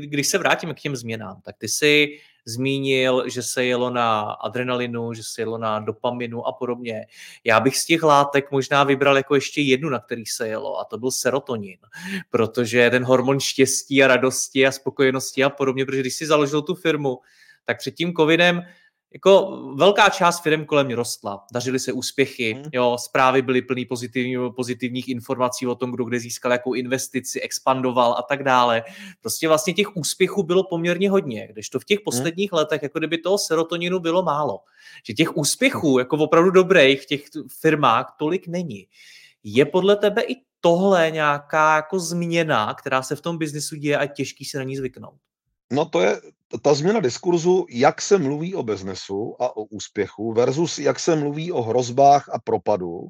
když 0.00 0.28
se 0.28 0.38
vrátíme 0.38 0.74
k 0.74 0.80
těm 0.80 0.96
změnám, 0.96 1.40
tak 1.44 1.54
ty 1.58 1.68
si 1.68 2.18
zmínil, 2.44 3.24
že 3.28 3.42
se 3.42 3.64
jelo 3.64 3.90
na 3.90 4.20
adrenalinu, 4.20 5.14
že 5.14 5.22
se 5.24 5.42
jelo 5.42 5.58
na 5.58 5.78
dopaminu 5.78 6.46
a 6.46 6.52
podobně. 6.52 7.06
Já 7.44 7.60
bych 7.60 7.76
z 7.76 7.86
těch 7.86 8.02
látek 8.02 8.50
možná 8.50 8.84
vybral 8.84 9.16
jako 9.16 9.34
ještě 9.34 9.60
jednu, 9.60 9.90
na 9.90 9.98
který 9.98 10.26
se 10.26 10.48
jelo, 10.48 10.80
a 10.80 10.84
to 10.84 10.98
byl 10.98 11.10
serotonin, 11.10 11.78
protože 12.30 12.90
ten 12.90 13.04
hormon 13.04 13.40
štěstí 13.40 14.04
a 14.04 14.06
radosti 14.06 14.66
a 14.66 14.72
spokojenosti 14.72 15.44
a 15.44 15.50
podobně, 15.50 15.86
protože 15.86 16.00
když 16.00 16.14
si 16.14 16.26
založil 16.26 16.62
tu 16.62 16.74
firmu, 16.74 17.18
tak 17.64 17.78
před 17.78 17.94
tím 17.94 18.14
covidem 18.14 18.62
jako 19.14 19.60
velká 19.74 20.08
část 20.08 20.42
firm 20.42 20.64
kolem 20.64 20.86
mě 20.86 20.96
rostla, 20.96 21.44
dařily 21.52 21.78
se 21.78 21.92
úspěchy, 21.92 22.54
mm. 22.54 22.62
jo, 22.72 22.96
zprávy 23.00 23.42
byly 23.42 23.62
plný 23.62 23.84
pozitivní, 23.84 24.36
pozitivních 24.56 25.08
informací 25.08 25.66
o 25.66 25.74
tom, 25.74 25.90
kdo 25.90 26.04
kde 26.04 26.20
získal 26.20 26.52
jakou 26.52 26.74
investici, 26.74 27.40
expandoval 27.40 28.14
a 28.18 28.22
tak 28.22 28.42
dále. 28.42 28.84
Prostě 29.20 29.48
vlastně 29.48 29.74
těch 29.74 29.96
úspěchů 29.96 30.42
bylo 30.42 30.64
poměrně 30.64 31.10
hodně, 31.10 31.48
když 31.52 31.68
to 31.68 31.80
v 31.80 31.84
těch 31.84 31.98
mhm. 31.98 32.04
posledních 32.04 32.52
mm. 32.52 32.56
letech, 32.56 32.82
jako 32.82 32.98
kdyby 32.98 33.18
toho 33.18 33.38
serotoninu 33.38 33.98
bylo 34.00 34.22
málo. 34.22 34.58
Že 35.06 35.14
těch 35.14 35.36
úspěchů, 35.36 35.90
mhm. 35.90 35.98
jako 35.98 36.16
opravdu 36.16 36.50
dobrých 36.50 37.02
v 37.02 37.06
těch 37.06 37.24
firmách 37.60 38.16
tolik 38.18 38.46
není. 38.46 38.86
Je 39.44 39.64
podle 39.64 39.96
tebe 39.96 40.22
i 40.22 40.36
tohle 40.60 41.10
nějaká 41.10 41.76
jako 41.76 41.98
změna, 41.98 42.74
která 42.74 43.02
se 43.02 43.16
v 43.16 43.20
tom 43.20 43.38
biznisu 43.38 43.76
děje 43.76 43.98
a 43.98 44.06
těžký 44.06 44.44
se 44.44 44.58
na 44.58 44.64
ní 44.64 44.76
zvyknout? 44.76 45.20
No 45.72 45.84
to 45.84 46.00
je 46.00 46.20
ta 46.62 46.74
změna 46.74 47.00
diskurzu, 47.00 47.66
jak 47.70 48.02
se 48.02 48.18
mluví 48.18 48.54
o 48.54 48.62
biznesu 48.62 49.36
a 49.40 49.56
o 49.56 49.64
úspěchu 49.64 50.32
versus 50.32 50.78
jak 50.78 51.00
se 51.00 51.16
mluví 51.16 51.52
o 51.52 51.62
hrozbách 51.62 52.28
a 52.28 52.38
propadu 52.38 53.00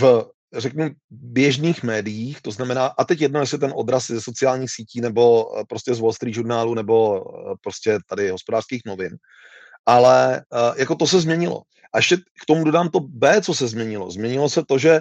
v, 0.00 0.26
řeknu, 0.52 0.88
běžných 1.10 1.82
médiích, 1.82 2.42
to 2.42 2.50
znamená, 2.50 2.86
a 2.86 3.04
teď 3.04 3.20
jedno, 3.20 3.40
jestli 3.40 3.58
ten 3.58 3.72
odraz 3.76 4.06
ze 4.06 4.20
sociálních 4.20 4.70
sítí 4.70 5.00
nebo 5.00 5.46
eh, 5.58 5.64
prostě 5.68 5.94
z 5.94 6.00
Wall 6.00 6.12
Street 6.12 6.34
žurnálu 6.34 6.74
nebo 6.74 7.16
eh, 7.16 7.54
prostě 7.60 7.98
tady 8.08 8.30
hospodářských 8.30 8.82
novin, 8.86 9.16
ale 9.86 10.36
eh, 10.36 10.72
jako 10.76 10.94
to 10.94 11.06
se 11.06 11.20
změnilo. 11.20 11.62
A 11.92 11.98
ještě 11.98 12.16
k 12.16 12.46
tomu 12.46 12.64
dodám 12.64 12.88
to 12.88 13.00
B, 13.00 13.40
co 13.40 13.54
se 13.54 13.68
změnilo. 13.68 14.10
Změnilo 14.10 14.48
se 14.48 14.64
to, 14.64 14.78
že 14.78 15.00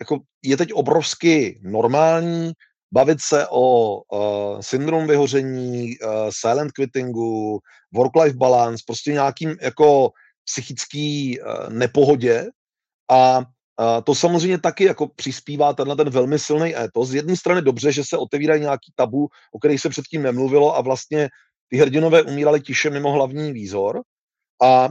jako 0.00 0.18
je 0.42 0.56
teď 0.56 0.72
obrovsky 0.72 1.60
normální 1.62 2.52
bavit 2.92 3.18
se 3.20 3.46
o 3.50 3.96
uh, 3.96 4.60
syndrom 4.60 5.06
vyhoření, 5.06 5.98
uh, 5.98 6.10
silent 6.30 6.72
quittingu, 6.72 7.60
work-life 7.94 8.36
balance, 8.36 8.82
prostě 8.86 9.12
nějakým 9.12 9.56
jako 9.60 10.10
psychický 10.44 11.40
uh, 11.40 11.70
nepohodě 11.70 12.46
a 13.10 13.42
a 13.78 14.00
to 14.00 14.14
samozřejmě 14.14 14.58
taky 14.58 14.84
jako 14.84 15.08
přispívá 15.16 15.72
tenhle 15.72 15.96
ten 15.96 16.10
velmi 16.10 16.38
silný 16.38 16.76
étos. 16.76 17.08
Z 17.08 17.14
jedné 17.14 17.36
strany 17.36 17.62
dobře, 17.62 17.92
že 17.92 18.04
se 18.04 18.16
otevírají 18.16 18.60
nějaký 18.60 18.92
tabu, 18.96 19.28
o 19.52 19.58
kterých 19.58 19.80
se 19.80 19.88
předtím 19.88 20.22
nemluvilo 20.22 20.76
a 20.76 20.80
vlastně 20.80 21.28
ty 21.68 21.76
hrdinové 21.76 22.22
umírali 22.22 22.60
tiše 22.60 22.90
mimo 22.90 23.12
hlavní 23.12 23.52
výzor 23.52 24.02
a, 24.62 24.84
a 24.84 24.90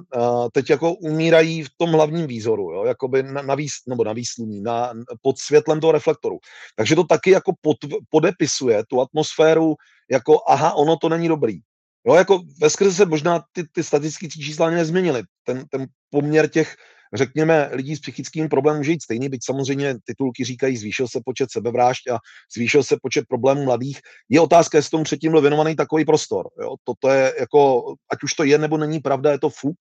teď 0.51 0.69
jako 0.69 0.93
umírají 0.93 1.63
v 1.63 1.69
tom 1.77 1.91
hlavním 1.91 2.27
výzoru, 2.27 2.71
jo, 2.71 2.85
jakoby 2.85 3.23
na, 3.23 3.41
na, 3.41 3.55
výs, 3.55 3.73
nebo 3.87 4.03
na 4.03 4.13
výsluní, 4.13 4.61
na, 4.61 4.93
pod 5.21 5.37
světlem 5.39 5.79
toho 5.79 5.91
reflektoru. 5.91 6.39
Takže 6.75 6.95
to 6.95 7.03
taky 7.03 7.31
jako 7.31 7.53
pod, 7.61 7.77
podepisuje 8.09 8.83
tu 8.87 9.01
atmosféru, 9.01 9.75
jako 10.11 10.39
aha, 10.47 10.73
ono 10.73 10.97
to 10.97 11.09
není 11.09 11.27
dobrý. 11.27 11.59
Jo, 12.07 12.15
jako 12.15 12.39
ve 12.61 12.69
skrze 12.69 12.93
se 12.93 13.05
možná 13.05 13.43
ty, 13.51 13.63
ty 13.71 13.83
statistické 13.83 14.27
čísla 14.27 14.69
nezměnily. 14.69 15.23
Ten, 15.43 15.65
ten 15.71 15.85
poměr 16.09 16.49
těch 16.49 16.75
řekněme, 17.13 17.69
lidí 17.71 17.95
s 17.95 17.99
psychickým 17.99 18.49
problémem 18.49 18.79
může 18.79 18.91
jít 18.91 19.03
stejný, 19.03 19.29
byť 19.29 19.41
samozřejmě 19.45 19.95
titulky 20.05 20.43
říkají, 20.43 20.77
zvýšil 20.77 21.07
se 21.07 21.19
počet 21.25 21.51
sebevrážd 21.51 22.09
a 22.09 22.17
zvýšil 22.55 22.83
se 22.83 22.97
počet 23.01 23.25
problémů 23.27 23.63
mladých. 23.63 23.99
Je 24.29 24.41
otázka, 24.41 24.77
jestli 24.77 24.89
tomu 24.89 25.03
předtím 25.03 25.31
byl 25.31 25.41
věnovaný 25.41 25.75
takový 25.75 26.05
prostor. 26.05 26.49
Jo? 26.61 26.75
Toto 26.83 27.09
je 27.09 27.35
jako, 27.39 27.83
ať 28.11 28.23
už 28.23 28.33
to 28.33 28.43
je 28.43 28.57
nebo 28.57 28.77
není 28.77 28.99
pravda, 28.99 29.31
je 29.31 29.39
to 29.39 29.49
fuk, 29.49 29.75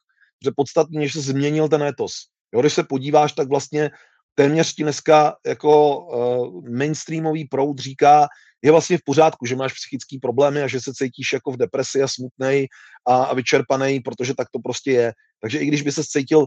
že 0.45 0.51
podstatně, 0.57 1.09
že 1.09 1.13
se 1.13 1.21
změnil 1.21 1.69
ten 1.69 1.83
etos. 1.83 2.13
Jo? 2.55 2.61
Když 2.61 2.73
se 2.73 2.85
podíváš, 2.85 3.33
tak 3.33 3.49
vlastně 3.49 3.91
téměř 4.35 4.75
ti 4.75 4.83
dneska 4.83 5.37
jako 5.47 5.99
uh, 5.99 6.71
mainstreamový 6.71 7.45
proud 7.45 7.79
říká, 7.79 8.29
je 8.63 8.71
vlastně 8.71 8.99
v 8.99 9.05
pořádku, 9.05 9.47
že 9.47 9.57
máš 9.57 9.73
psychické 9.73 10.17
problémy 10.23 10.63
a 10.63 10.69
že 10.69 10.81
se 10.81 10.93
cítíš 10.95 11.33
jako 11.33 11.53
v 11.53 11.57
depresi 11.57 12.03
a 12.03 12.09
smutnej 12.09 12.69
a, 13.09 13.25
a 13.25 13.35
vyčerpaný, 13.35 14.01
protože 14.01 14.35
tak 14.35 14.49
to 14.53 14.59
prostě 14.59 14.93
je. 14.93 15.13
Takže 15.41 15.59
i 15.59 15.67
když 15.67 15.83
by 15.83 15.93
se 15.93 16.03
cítil 16.05 16.47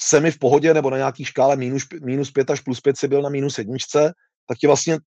semi 0.00 0.30
v 0.30 0.38
pohodě 0.38 0.74
nebo 0.74 0.90
na 0.90 0.96
nějaký 0.96 1.24
škále 1.24 1.56
minus, 1.56 1.86
minus 2.02 2.30
5 2.30 2.50
až 2.50 2.60
plus 2.60 2.80
5 2.80 2.98
si 2.98 3.08
byl 3.08 3.22
na 3.22 3.28
minus 3.28 3.58
jedničce, 3.58 4.14
tak 4.48 4.58
ti 4.58 4.66
vlastně 4.66 4.98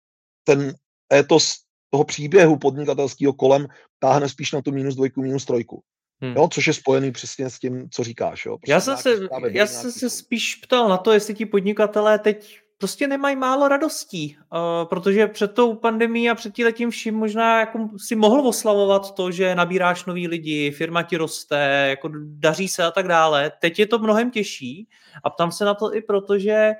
ten 0.44 0.74
étos 1.14 1.56
toho 1.90 2.04
příběhu 2.04 2.58
podnikatelského 2.58 3.34
kolem 3.34 3.68
táhne 4.00 4.30
spíš 4.30 4.52
na 4.52 4.62
tu 4.62 4.72
minus 4.72 4.96
dvojku, 4.96 5.22
minus 5.22 5.46
trojku. 5.46 5.82
Hmm. 6.22 6.34
Jo, 6.36 6.50
což 6.52 6.68
je 6.68 6.74
spojený 6.74 7.12
přesně 7.12 7.50
s 7.50 7.60
tím, 7.60 7.90
co 7.90 8.04
říkáš. 8.04 8.46
Jo? 8.46 8.58
Prostě 8.58 8.72
já 8.72 8.80
jsem 8.80 8.98
se, 8.98 9.10
já 9.52 9.68
jsem 9.68 9.92
se 9.92 10.10
spíš 10.10 10.56
ptal 10.56 10.90
na 10.90 10.98
to, 10.98 11.12
jestli 11.12 11.34
ti 11.34 11.46
podnikatelé 11.46 12.20
teď 12.20 12.60
prostě 12.78 13.08
nemají 13.08 13.36
málo 13.36 13.68
radostí, 13.68 14.38
uh, 14.38 14.90
protože 14.90 15.28
před 15.28 15.54
tou 15.54 15.76
pandemí 15.76 16.30
a 16.30 16.36
před 16.36 16.54
tím 16.74 16.90
vším 16.90 17.16
možná 17.16 17.60
jako 17.60 17.90
si 17.98 18.16
mohl 18.16 18.48
oslavovat 18.48 19.16
to, 19.16 19.32
že 19.32 19.56
nabíráš 19.56 20.06
nový 20.06 20.28
lidi, 20.28 20.72
firma 20.72 21.04
ti 21.04 21.18
roste, 21.18 21.86
jako 21.90 22.10
daří 22.24 22.68
se 22.68 22.84
a 22.84 22.92
tak 22.92 23.08
dále. 23.08 23.52
Teď 23.62 23.80
je 23.80 23.88
to 23.88 24.00
mnohem 24.00 24.32
těžší 24.32 24.88
a 25.24 25.30
ptám 25.30 25.52
se 25.52 25.66
na 25.66 25.74
to 25.74 25.96
i 25.96 26.02
proto, 26.02 26.40
že 26.40 26.72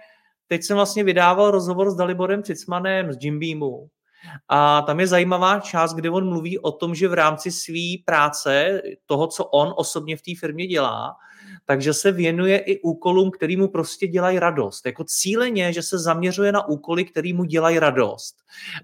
teď 0.48 0.64
jsem 0.64 0.76
vlastně 0.76 1.04
vydával 1.04 1.52
rozhovor 1.52 1.92
s 1.92 1.96
Daliborem 1.96 2.44
Cicmanem 2.44 3.14
z 3.14 3.18
Jimbeamu 3.22 3.90
a 4.48 4.82
tam 4.82 5.00
je 5.00 5.08
zajímavá 5.08 5.60
část, 5.60 5.94
kde 5.94 6.10
on 6.10 6.30
mluví 6.30 6.60
o 6.60 6.72
tom, 6.72 6.96
že 6.96 7.08
v 7.08 7.14
rámci 7.14 7.52
své 7.52 8.04
práce, 8.06 8.82
toho, 9.06 9.28
co 9.28 9.46
on 9.46 9.74
osobně 9.78 10.18
v 10.18 10.22
té 10.22 10.32
firmě 10.40 10.68
dělá, 10.68 11.16
takže 11.66 11.94
se 11.94 12.12
věnuje 12.12 12.58
i 12.58 12.82
úkolům, 12.82 13.32
který 13.32 13.58
mu 13.58 13.68
prostě 13.68 14.08
dělají 14.08 14.40
radost. 14.40 14.86
Jako 14.86 15.04
cíleně, 15.04 15.74
že 15.74 15.84
se 15.84 16.00
zaměřuje 16.00 16.52
na 16.52 16.68
úkoly, 16.68 17.06
který 17.06 17.34
mu 17.34 17.44
dělají 17.44 17.80
radost 17.80 18.36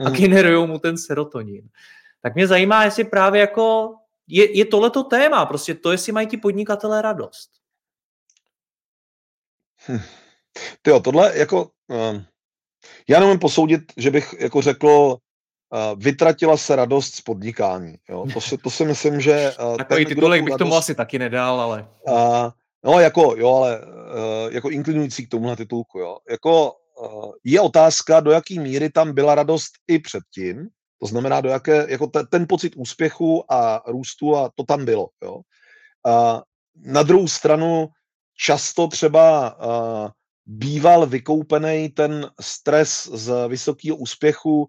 a 0.05 0.09
mm. 0.09 0.15
generují 0.15 0.67
mu 0.67 0.79
ten 0.79 0.97
serotonin. 0.97 1.69
Tak 2.21 2.35
mě 2.35 2.47
zajímá, 2.47 2.83
jestli 2.83 3.03
právě 3.03 3.41
jako 3.41 3.95
je, 4.27 4.57
je 4.57 4.65
tohleto 4.65 5.03
téma, 5.03 5.45
prostě 5.45 5.75
to, 5.75 5.91
jestli 5.91 6.11
mají 6.11 6.27
ti 6.27 6.37
podnikatelé 6.37 7.01
radost. 7.01 7.49
Hm. 9.87 9.99
Tyjo, 10.81 10.99
tohle 10.99 11.37
jako, 11.37 11.71
uh, 11.87 12.21
já 13.09 13.19
nemůžu 13.19 13.39
posoudit, 13.39 13.81
že 13.97 14.11
bych 14.11 14.35
jako 14.39 14.61
řekl, 14.61 14.87
uh, 14.87 15.17
vytratila 15.97 16.57
se 16.57 16.75
radost 16.75 17.15
z 17.15 17.21
podnikání. 17.21 17.95
Jo? 18.09 18.25
To, 18.33 18.41
si, 18.41 18.57
to 18.57 18.69
si 18.69 18.85
myslím, 18.85 19.21
že... 19.21 19.53
Uh, 19.63 19.77
Takový 19.77 20.05
titulek 20.05 20.41
bych 20.41 20.51
radost, 20.51 20.59
tomu 20.59 20.75
asi 20.75 20.95
taky 20.95 21.19
nedal, 21.19 21.61
ale... 21.61 21.87
Uh, 22.07 22.49
No, 22.83 22.99
jako, 22.99 23.35
jo, 23.37 23.53
ale 23.55 23.79
uh, 23.79 24.53
jako 24.53 24.69
inklinující 24.69 25.25
k 25.25 25.29
tomuhle 25.29 25.55
titulku, 25.55 26.00
jo. 26.00 26.17
Jako 26.29 26.74
uh, 27.01 27.31
je 27.43 27.61
otázka, 27.61 28.19
do 28.19 28.31
jaký 28.31 28.59
míry 28.59 28.89
tam 28.89 29.13
byla 29.13 29.35
radost 29.35 29.72
i 29.87 30.00
předtím, 30.00 30.67
to 31.00 31.07
znamená, 31.07 31.41
do 31.41 31.50
jaké, 31.50 31.85
jako 31.89 32.07
te, 32.07 32.25
ten 32.25 32.46
pocit 32.50 32.74
úspěchu 32.75 33.53
a 33.53 33.83
růstu 33.87 34.37
a 34.37 34.51
to 34.55 34.63
tam 34.63 34.85
bylo, 34.85 35.09
jo. 35.24 35.35
Uh, 36.07 36.41
na 36.75 37.03
druhou 37.03 37.27
stranu 37.27 37.87
často 38.37 38.87
třeba 38.87 39.55
uh, 39.55 40.09
býval 40.46 41.06
vykoupený 41.06 41.90
ten 41.90 42.29
stres 42.42 43.10
z 43.14 43.48
vysokého 43.48 43.98
úspěchu 43.98 44.68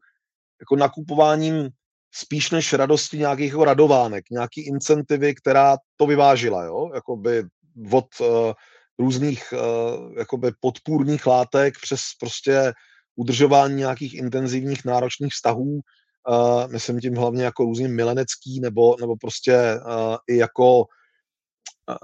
jako 0.60 0.76
nakupováním 0.76 1.68
spíš 2.14 2.50
než 2.50 2.72
radosti 2.72 3.18
nějakých 3.18 3.50
jako 3.50 3.64
radovánek, 3.64 4.24
nějaký 4.30 4.66
incentivy, 4.66 5.34
která 5.34 5.76
to 5.96 6.06
vyvážila, 6.06 6.64
jo, 6.64 6.90
by 7.16 7.44
od 7.92 8.06
uh, 8.20 8.52
různých 8.98 9.52
uh, 9.52 10.12
jakoby 10.18 10.52
podpůrných 10.60 11.26
látek 11.26 11.74
přes 11.82 12.00
prostě 12.20 12.72
udržování 13.16 13.74
nějakých 13.74 14.14
intenzivních 14.14 14.84
náročných 14.84 15.32
vztahů, 15.32 15.80
uh, 16.28 16.72
myslím 16.72 17.00
tím 17.00 17.16
hlavně 17.16 17.44
jako 17.44 17.64
různě 17.64 17.88
milenecký, 17.88 18.60
nebo, 18.60 18.96
nebo 19.00 19.16
prostě 19.16 19.80
uh, 19.86 20.16
i 20.26 20.36
jako 20.36 20.84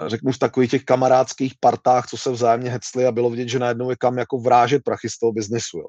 řeknu 0.06 0.32
v 0.32 0.38
takových 0.38 0.70
těch 0.70 0.84
kamarádských 0.84 1.54
partách, 1.60 2.06
co 2.06 2.16
se 2.16 2.30
vzájemně 2.30 2.70
hecli 2.70 3.06
a 3.06 3.12
bylo 3.12 3.30
vidět, 3.30 3.48
že 3.48 3.58
najednou 3.58 3.90
je 3.90 3.96
kam 3.96 4.18
jako 4.18 4.38
vrážet 4.38 4.82
prachy 4.84 5.10
z 5.10 5.18
toho 5.18 5.32
biznesu. 5.32 5.78
Jo. 5.78 5.88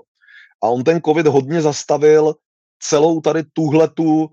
A 0.64 0.68
on 0.68 0.84
ten 0.84 1.02
covid 1.02 1.28
hodně 1.28 1.62
zastavil 1.62 2.36
celou 2.80 3.22
tady 3.22 3.44
tuhletu 3.54 4.30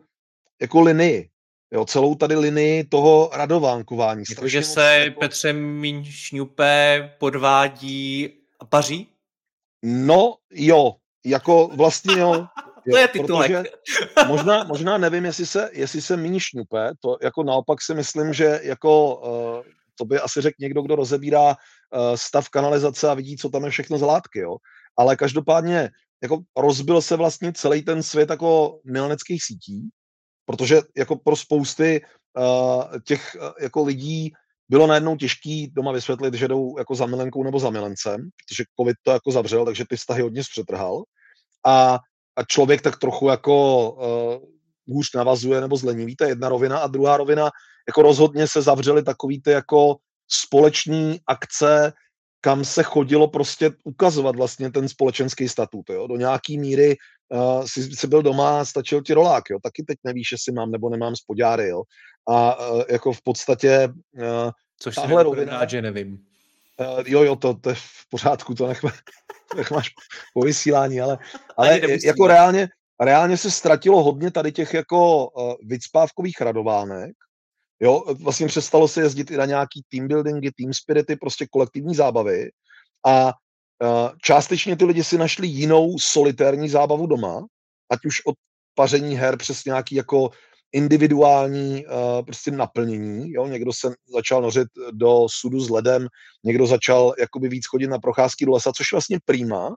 jako 0.60 0.80
linii. 0.80 1.28
Jo, 1.72 1.84
celou 1.84 2.14
tady 2.14 2.36
linii 2.36 2.84
toho 2.84 3.30
radovánkování. 3.32 4.24
Jakože 4.30 4.62
se 4.62 4.98
jako... 4.98 5.20
Petře 5.20 5.52
Míň 5.52 6.04
šňupe, 6.04 7.14
podvádí 7.18 8.28
a 8.60 8.64
paří? 8.64 9.06
No 9.82 10.34
jo, 10.50 10.94
jako 11.26 11.70
vlastně 11.76 12.18
jo. 12.18 12.46
To 12.92 12.98
je 12.98 13.08
titulek. 13.08 13.50
možná, 14.26 14.64
možná 14.64 14.98
nevím, 14.98 15.24
jestli 15.24 15.46
se, 15.46 15.70
jestli 15.72 16.02
se 16.02 16.16
míň 16.16 16.38
šňupe, 16.38 16.90
to 17.00 17.16
jako 17.22 17.42
naopak 17.42 17.82
si 17.82 17.94
myslím, 17.94 18.32
že 18.32 18.60
jako 18.62 19.16
uh, 19.16 19.62
to 19.98 20.04
by 20.04 20.18
asi 20.18 20.40
řekl 20.40 20.56
někdo, 20.60 20.82
kdo 20.82 20.96
rozebírá 20.96 21.48
uh, 21.48 21.54
stav 22.14 22.48
kanalizace 22.48 23.10
a 23.10 23.14
vidí, 23.14 23.36
co 23.36 23.48
tam 23.48 23.64
je 23.64 23.70
všechno 23.70 23.98
z 23.98 24.02
látky, 24.02 24.38
jo. 24.38 24.56
Ale 24.98 25.16
každopádně 25.16 25.90
jako 26.22 26.38
rozbil 26.56 27.02
se 27.02 27.16
vlastně 27.16 27.52
celý 27.52 27.82
ten 27.82 28.02
svět 28.02 28.30
jako 28.30 28.80
mileneckých 28.84 29.44
sítí 29.44 29.90
protože 30.48 30.80
jako 30.96 31.16
pro 31.16 31.36
spousty 31.36 32.00
uh, 32.38 32.84
těch 33.06 33.36
uh, 33.40 33.48
jako 33.60 33.84
lidí 33.84 34.32
bylo 34.68 34.86
najednou 34.86 35.16
těžký 35.16 35.68
doma 35.68 35.92
vysvětlit, 35.92 36.34
že 36.34 36.48
jdou 36.48 36.78
jako 36.78 36.94
za 36.94 37.06
milenkou 37.06 37.44
nebo 37.44 37.58
za 37.58 37.70
milencem, 37.70 38.16
protože 38.16 38.64
covid 38.80 38.96
to 39.02 39.10
jako 39.10 39.30
zavřel, 39.30 39.64
takže 39.64 39.84
ty 39.88 39.96
vztahy 39.96 40.22
hodně 40.22 40.44
zpřetrhal. 40.44 41.02
A, 41.66 41.98
a 42.38 42.44
člověk 42.44 42.82
tak 42.82 42.98
trochu 42.98 43.28
jako 43.28 43.90
uh, 43.90 44.94
hůř 44.94 45.06
navazuje 45.14 45.60
nebo 45.60 45.76
zleniví, 45.76 46.16
to 46.16 46.24
je 46.24 46.30
jedna 46.30 46.48
rovina. 46.48 46.78
A 46.78 46.86
druhá 46.86 47.16
rovina, 47.16 47.50
jako 47.88 48.02
rozhodně 48.02 48.46
se 48.48 48.62
zavřely 48.62 49.02
takový 49.02 49.42
ty 49.42 49.50
jako 49.50 49.96
společní 50.28 51.20
akce, 51.26 51.92
kam 52.40 52.64
se 52.64 52.82
chodilo 52.82 53.28
prostě 53.28 53.70
ukazovat 53.84 54.36
vlastně 54.36 54.70
ten 54.70 54.88
společenský 54.88 55.48
statut. 55.48 55.90
Jo? 55.90 56.06
Do 56.06 56.16
nějaký 56.16 56.58
míry 56.58 56.96
uh, 57.28 57.64
si, 57.64 57.96
si 57.96 58.06
byl 58.06 58.22
doma, 58.22 58.64
stačil 58.64 59.02
ti 59.02 59.14
rolák, 59.14 59.44
jo? 59.50 59.58
taky 59.62 59.82
teď 59.82 59.98
nevíš, 60.04 60.32
jestli 60.32 60.52
mám 60.52 60.70
nebo 60.70 60.90
nemám 60.90 61.16
spodňáry. 61.16 61.68
Jo? 61.68 61.82
A 62.28 62.70
uh, 62.70 62.82
jako 62.90 63.12
v 63.12 63.22
podstatě 63.22 63.88
uh, 64.14 64.50
Což 64.80 64.94
tahle 64.94 65.22
rovina, 65.22 65.52
rád, 65.52 65.70
že 65.70 65.82
nevím. 65.82 66.18
Uh, 66.80 67.02
jo, 67.06 67.22
jo, 67.22 67.36
to, 67.36 67.54
to 67.54 67.68
je 67.68 67.74
v 67.74 68.08
pořádku, 68.10 68.54
to 68.54 68.66
nech, 68.66 68.82
nech 68.82 69.00
máš 69.72 69.90
po 70.34 70.40
vysílání, 70.40 71.00
ale, 71.00 71.18
ale 71.56 71.80
jako 72.04 72.26
reálně, 72.26 72.68
reálně 73.00 73.36
se 73.36 73.50
ztratilo 73.50 74.02
hodně 74.02 74.30
tady 74.30 74.52
těch 74.52 74.74
jako 74.74 75.28
uh, 75.28 75.54
vycpávkových 75.62 76.40
radovánek, 76.40 77.12
Jo, 77.80 78.04
vlastně 78.14 78.46
přestalo 78.46 78.88
se 78.88 79.00
jezdit 79.00 79.30
i 79.30 79.36
na 79.36 79.44
nějaký 79.44 79.82
team 79.90 80.08
buildingy, 80.08 80.50
team 80.50 80.72
spirity, 80.72 81.16
prostě 81.16 81.46
kolektivní 81.50 81.94
zábavy. 81.94 82.50
A 83.06 83.24
uh, 83.26 83.32
částečně 84.22 84.76
ty 84.76 84.84
lidi 84.84 85.04
si 85.04 85.18
našli 85.18 85.46
jinou 85.46 85.98
solitérní 85.98 86.68
zábavu 86.68 87.06
doma, 87.06 87.46
ať 87.90 87.98
už 88.06 88.26
od 88.26 88.34
paření 88.74 89.16
her 89.16 89.36
přes 89.36 89.64
nějaký 89.64 89.94
jako 89.94 90.30
individuální 90.72 91.86
uh, 91.86 92.24
prostě 92.24 92.50
naplnění. 92.50 93.32
Jo? 93.32 93.46
Někdo 93.46 93.72
se 93.72 93.94
začal 94.14 94.42
nořit 94.42 94.68
do 94.92 95.26
sudu 95.30 95.60
s 95.60 95.70
ledem, 95.70 96.08
někdo 96.44 96.66
začal 96.66 97.14
jakoby 97.18 97.48
víc 97.48 97.66
chodit 97.66 97.86
na 97.86 97.98
procházky 97.98 98.46
do 98.46 98.52
lesa, 98.52 98.72
což 98.72 98.92
vlastně 98.92 99.18
prýma, 99.24 99.74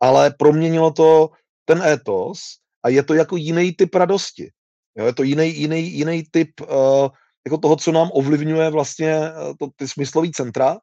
ale 0.00 0.34
proměnilo 0.38 0.90
to 0.90 1.30
ten 1.64 1.82
étos 1.82 2.40
a 2.82 2.88
je 2.88 3.02
to 3.02 3.14
jako 3.14 3.36
jiný 3.36 3.72
typ 3.72 3.94
radosti. 3.94 4.50
Jo? 4.98 5.06
Je 5.06 5.14
to 5.14 5.22
jiný, 5.22 5.56
jiný, 5.56 5.92
jiný 5.92 6.24
typ 6.30 6.60
uh, 6.60 7.08
jako 7.46 7.58
toho, 7.58 7.76
co 7.76 7.92
nám 7.92 8.10
ovlivňuje 8.12 8.70
vlastně 8.70 9.20
to, 9.58 9.68
ty 9.76 9.88
smyslové 9.88 10.28
centra 10.34 10.78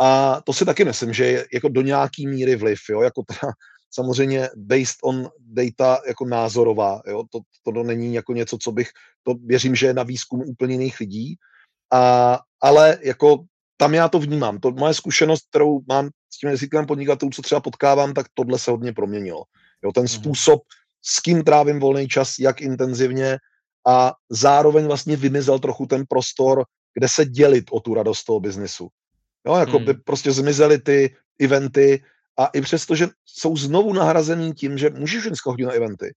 A 0.00 0.40
to 0.44 0.52
si 0.52 0.64
taky 0.64 0.84
myslím, 0.84 1.12
že 1.12 1.24
je 1.24 1.46
jako 1.54 1.68
do 1.68 1.82
nějaký 1.82 2.26
míry 2.26 2.56
vliv, 2.56 2.78
jo, 2.90 3.02
jako 3.02 3.22
teda 3.22 3.52
samozřejmě 3.94 4.48
based 4.56 4.96
on 5.04 5.28
data 5.38 5.98
jako 6.06 6.24
názorová, 6.24 7.02
jo, 7.06 7.24
to, 7.30 7.40
to 7.64 7.82
není 7.82 8.14
jako 8.14 8.32
něco, 8.32 8.58
co 8.58 8.72
bych, 8.72 8.88
to 9.22 9.34
věřím, 9.34 9.74
že 9.74 9.86
je 9.86 9.94
na 9.94 10.02
výzkum 10.02 10.40
úplně 10.40 10.74
jiných 10.74 11.00
lidí, 11.00 11.36
a, 11.92 12.38
ale 12.60 12.98
jako 13.02 13.44
tam 13.76 13.94
já 13.94 14.08
to 14.08 14.18
vnímám. 14.18 14.58
To 14.58 14.70
moje 14.70 14.94
zkušenost, 14.94 15.48
kterou 15.50 15.80
mám 15.88 16.10
s 16.34 16.38
tím 16.38 16.50
desítkami 16.50 16.86
podnikatelů, 16.86 17.30
co 17.30 17.42
třeba 17.42 17.60
potkávám, 17.60 18.14
tak 18.14 18.26
tohle 18.34 18.58
se 18.58 18.70
hodně 18.70 18.92
proměnilo. 18.92 19.42
Jo, 19.84 19.92
ten 19.92 20.02
mhm. 20.02 20.08
způsob, 20.08 20.62
s 21.02 21.20
kým 21.20 21.42
trávím 21.42 21.80
volný 21.80 22.08
čas, 22.08 22.38
jak 22.38 22.60
intenzivně 22.60 23.38
a 23.88 24.12
zároveň 24.30 24.86
vlastně 24.86 25.16
vymizel 25.16 25.58
trochu 25.58 25.86
ten 25.86 26.04
prostor, 26.08 26.64
kde 26.94 27.08
se 27.08 27.24
dělit 27.24 27.64
o 27.70 27.80
tu 27.80 27.94
radost 27.94 28.24
toho 28.24 28.40
biznesu. 28.40 28.88
Jo, 29.46 29.54
jako 29.54 29.76
hmm. 29.76 29.86
by 29.86 29.94
prostě 29.94 30.32
zmizely 30.32 30.78
ty 30.78 31.16
eventy 31.40 32.02
a 32.38 32.46
i 32.46 32.60
přesto, 32.60 32.94
že 32.94 33.08
jsou 33.26 33.56
znovu 33.56 33.92
nahrazený 33.92 34.52
tím, 34.52 34.78
že 34.78 34.90
můžeš 34.90 35.26
dneska 35.26 35.50
chodit 35.50 35.64
na 35.64 35.72
eventy, 35.72 36.14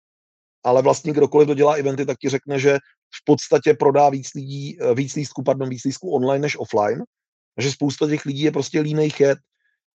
ale 0.63 0.81
vlastně 0.81 1.13
kdokoliv, 1.13 1.47
kdo 1.47 1.53
dělá 1.53 1.73
eventy, 1.73 2.05
tak 2.05 2.17
ti 2.17 2.29
řekne, 2.29 2.59
že 2.59 2.77
v 3.15 3.25
podstatě 3.25 3.73
prodá 3.73 4.09
víc 4.09 4.33
lidí, 4.35 4.77
eh, 4.81 4.95
víc 4.95 5.15
lístků, 5.15 5.43
pardon, 5.43 5.69
víc 5.69 5.83
lístků 5.83 6.15
online 6.15 6.41
než 6.41 6.57
offline, 6.59 7.03
že 7.59 7.71
spousta 7.71 8.07
těch 8.07 8.25
lidí 8.25 8.41
je 8.41 8.51
prostě 8.51 8.79
línej 8.79 9.09
chet 9.09 9.39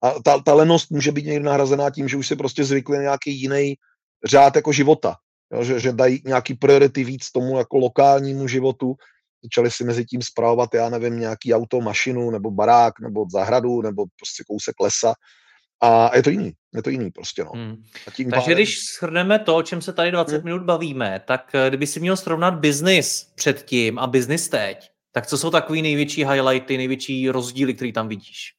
a 0.03 0.23
ta, 0.23 0.39
ta 0.39 0.55
lenost 0.55 0.91
může 0.91 1.13
být 1.13 1.27
někdy 1.27 1.45
nahrazená 1.45 1.91
tím, 1.91 2.09
že 2.09 2.17
už 2.17 2.27
si 2.29 2.37
prostě 2.37 2.65
zvykli 2.65 2.97
na 2.97 3.03
nějaký 3.03 3.41
jiný 3.41 3.75
řád 4.25 4.57
jako 4.57 4.73
života, 4.73 5.17
jo, 5.53 5.65
že, 5.65 5.81
že 5.81 5.93
dají 5.93 6.23
nějaký 6.25 6.55
priority 6.55 7.05
víc 7.05 7.31
tomu 7.31 7.59
jako 7.59 7.79
lokálnímu 7.79 8.49
životu, 8.49 8.95
začali 9.43 9.71
si 9.71 9.85
mezi 9.85 10.05
tím 10.05 10.23
zpravovat, 10.23 10.75
já 10.75 10.89
nevím, 10.89 11.21
nějaký 11.21 11.55
auto, 11.55 11.81
mašinu, 11.81 12.31
nebo 12.31 12.51
barák, 12.51 13.01
nebo 13.01 13.27
zahradu, 13.33 13.83
nebo 13.83 14.05
prostě 14.05 14.45
kousek 14.49 14.75
lesa 14.81 15.15
a 15.81 16.17
je 16.17 16.23
to 16.23 16.31
jiný, 16.31 16.53
je 16.75 16.83
to 16.83 16.91
jiný 16.91 17.11
prostě, 17.11 17.45
no. 17.45 17.51
Hmm. 17.55 17.83
A 18.07 18.11
tím 18.11 18.31
Takže 18.31 18.45
pádem... 18.45 18.57
když 18.57 18.79
shrneme 18.99 19.39
to, 19.39 19.57
o 19.57 19.63
čem 19.63 19.83
se 19.83 19.93
tady 19.93 20.11
20 20.11 20.35
hmm. 20.35 20.45
minut 20.45 20.63
bavíme, 20.63 21.21
tak 21.27 21.51
eh, 21.55 21.69
kdyby 21.69 21.87
si 21.87 22.01
měl 22.01 22.17
srovnat 22.17 22.55
biznis 22.55 23.33
předtím 23.35 23.99
a 23.99 24.07
biznis 24.07 24.49
teď, 24.49 24.91
tak 25.13 25.27
co 25.27 25.39
jsou 25.39 25.51
takový 25.51 25.83
největší 25.83 26.25
highlighty, 26.25 26.77
největší 26.77 27.31
rozdíly, 27.31 27.75
který 27.75 27.93
tam 27.93 28.09
vidíš? 28.09 28.53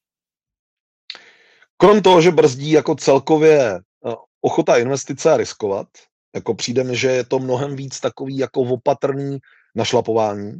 Krom 1.77 2.01
toho, 2.01 2.21
že 2.21 2.31
brzdí 2.31 2.71
jako 2.71 2.95
celkově 2.95 3.75
eh, 3.75 4.15
ochota 4.41 4.77
investice 4.77 5.31
a 5.31 5.37
riskovat, 5.37 5.87
jako 6.35 6.55
přijde 6.55 6.83
mi, 6.83 6.95
že 6.95 7.07
je 7.07 7.23
to 7.23 7.39
mnohem 7.39 7.75
víc 7.75 7.99
takový 7.99 8.37
jako 8.37 8.61
opatrný 8.61 9.37
našlapování. 9.75 10.53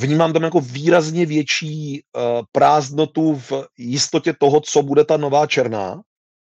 Vnímám 0.00 0.32
tam 0.32 0.42
jako 0.42 0.60
výrazně 0.60 1.26
větší 1.26 2.02
uh, 2.02 2.22
prázdnotu 2.52 3.34
v 3.34 3.52
jistotě 3.78 4.34
toho, 4.40 4.60
co 4.60 4.82
bude 4.82 5.04
ta 5.04 5.16
nová 5.16 5.46
černá, 5.46 6.00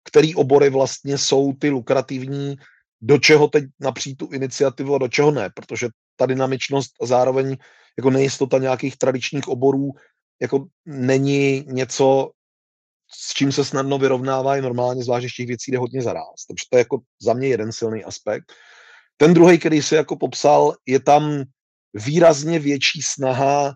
který 0.09 0.35
obory 0.35 0.71
vlastně 0.71 1.19
jsou 1.19 1.53
ty 1.53 1.71
lukrativní, 1.71 2.57
do 3.01 3.19
čeho 3.19 3.49
teď 3.49 3.65
napřít 3.81 4.17
tu 4.17 4.29
iniciativu 4.33 4.95
a 4.95 4.99
do 4.99 5.09
čeho 5.09 5.31
ne, 5.31 5.51
protože 5.55 5.88
ta 6.17 6.27
dynamičnost 6.27 6.91
a 7.03 7.07
zároveň 7.07 7.57
jako 7.99 8.11
nejistota 8.11 8.59
nějakých 8.59 8.97
tradičních 8.97 9.49
oborů 9.49 9.91
jako 10.43 10.67
není 10.87 11.65
něco, 11.67 12.31
s 13.15 13.35
čím 13.35 13.53
se 13.53 13.65
snadno 13.65 13.99
vyrovnává 13.99 14.57
i 14.57 14.62
normálně, 14.62 15.05
zvlášť 15.05 15.37
těch 15.37 15.47
věcí 15.47 15.71
jde 15.71 15.79
hodně 15.79 16.03
zaráz. 16.03 16.47
Takže 16.49 16.65
to 16.71 16.77
je 16.77 16.81
jako 16.81 16.99
za 17.23 17.33
mě 17.33 17.49
jeden 17.49 17.73
silný 17.73 18.05
aspekt. 18.05 18.53
Ten 19.17 19.35
druhý, 19.35 19.59
který 19.59 19.83
si 19.83 19.95
jako 19.95 20.17
popsal, 20.17 20.75
je 20.87 21.01
tam 21.01 21.45
výrazně 21.94 22.59
větší 22.59 23.02
snaha 23.02 23.74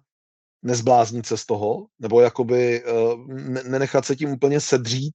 nezbláznit 0.63 1.27
se 1.27 1.37
z 1.37 1.47
toho, 1.47 1.87
nebo 1.99 2.21
jakoby 2.21 2.85
uh, 2.85 3.27
nenechat 3.69 4.05
se 4.05 4.17
tím 4.17 4.31
úplně 4.31 4.61
sedřít, 4.61 5.15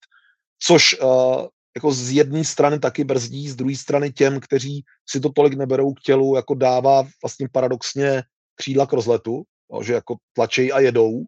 což 0.60 1.00
uh, 1.00 1.48
jako 1.76 1.92
z 1.92 2.12
jedné 2.12 2.44
strany 2.44 2.80
taky 2.80 3.04
brzdí, 3.04 3.50
z 3.50 3.56
druhé 3.56 3.76
strany 3.76 4.12
těm, 4.12 4.40
kteří 4.40 4.84
si 5.10 5.20
to 5.20 5.30
tolik 5.30 5.54
neberou 5.54 5.94
k 5.94 6.02
tělu, 6.02 6.36
jako 6.36 6.54
dává 6.54 7.08
vlastně 7.24 7.48
paradoxně 7.52 8.24
křídla 8.56 8.86
k 8.86 8.94
rozletu, 8.94 9.44
jo, 9.74 9.84
že 9.84 9.94
jako 9.94 10.16
tlačej 10.34 10.72
a 10.74 10.80
jedou. 10.80 11.24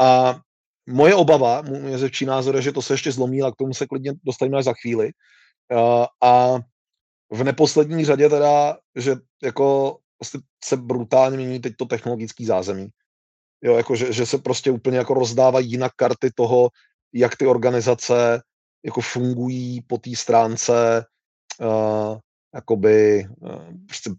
A 0.00 0.40
moje 0.88 1.14
obava, 1.14 1.62
můj 1.62 1.98
zevčí 1.98 2.26
názor 2.26 2.56
je, 2.56 2.62
že 2.62 2.72
to 2.72 2.82
se 2.82 2.94
ještě 2.94 3.12
zlomí, 3.12 3.42
a 3.42 3.50
k 3.50 3.56
tomu 3.56 3.74
se 3.74 3.86
klidně 3.86 4.12
dostaneme 4.24 4.58
až 4.58 4.64
za 4.64 4.72
chvíli. 4.82 5.10
Uh, 5.72 6.06
a 6.22 6.58
v 7.32 7.44
neposlední 7.44 8.04
řadě 8.04 8.28
teda, 8.28 8.78
že 8.96 9.16
jako 9.42 9.98
vlastně 10.20 10.40
se 10.64 10.76
brutálně 10.76 11.36
mění 11.36 11.60
teď 11.60 11.72
to 11.76 11.86
technologické 11.86 12.44
zázemí. 12.46 12.88
Jo, 13.64 13.76
jako 13.76 13.96
že, 13.96 14.12
že 14.12 14.26
se 14.26 14.38
prostě 14.38 14.70
úplně 14.70 14.98
jako 14.98 15.14
rozdávají 15.14 15.70
jinak 15.70 15.92
karty 15.96 16.30
toho, 16.34 16.70
jak 17.14 17.36
ty 17.36 17.46
organizace 17.46 18.42
jako 18.84 19.00
fungují 19.00 19.82
po 19.86 19.98
té 19.98 20.10
stránce 20.16 21.04
uh, 21.60 22.18
jakoby 22.54 23.26
uh, 23.40 23.72
prostě 23.86 24.10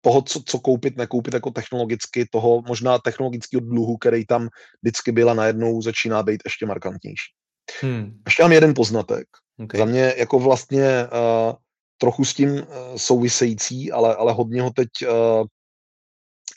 toho, 0.00 0.22
co, 0.22 0.42
co 0.46 0.58
koupit, 0.58 0.96
nekoupit 0.96 1.34
jako 1.34 1.50
technologicky, 1.50 2.26
toho 2.32 2.62
možná 2.62 2.98
technologického 2.98 3.60
dluhu, 3.60 3.96
který 3.96 4.26
tam 4.26 4.48
vždycky 4.82 5.12
byla 5.12 5.34
najednou, 5.34 5.82
začíná 5.82 6.22
být 6.22 6.40
ještě 6.44 6.66
markantnější. 6.66 7.32
Hmm. 7.80 8.22
Ještě 8.26 8.42
mám 8.42 8.52
jeden 8.52 8.74
poznatek. 8.74 9.26
Okay. 9.64 9.78
Za 9.78 9.84
mě 9.84 10.14
jako 10.16 10.38
vlastně 10.38 11.06
uh, 11.12 11.54
trochu 11.98 12.24
s 12.24 12.34
tím 12.34 12.50
uh, 12.50 12.62
související, 12.96 13.92
ale, 13.92 14.16
ale 14.16 14.32
hodně 14.32 14.62
ho 14.62 14.70
teď 14.70 14.88
uh, 15.02 15.46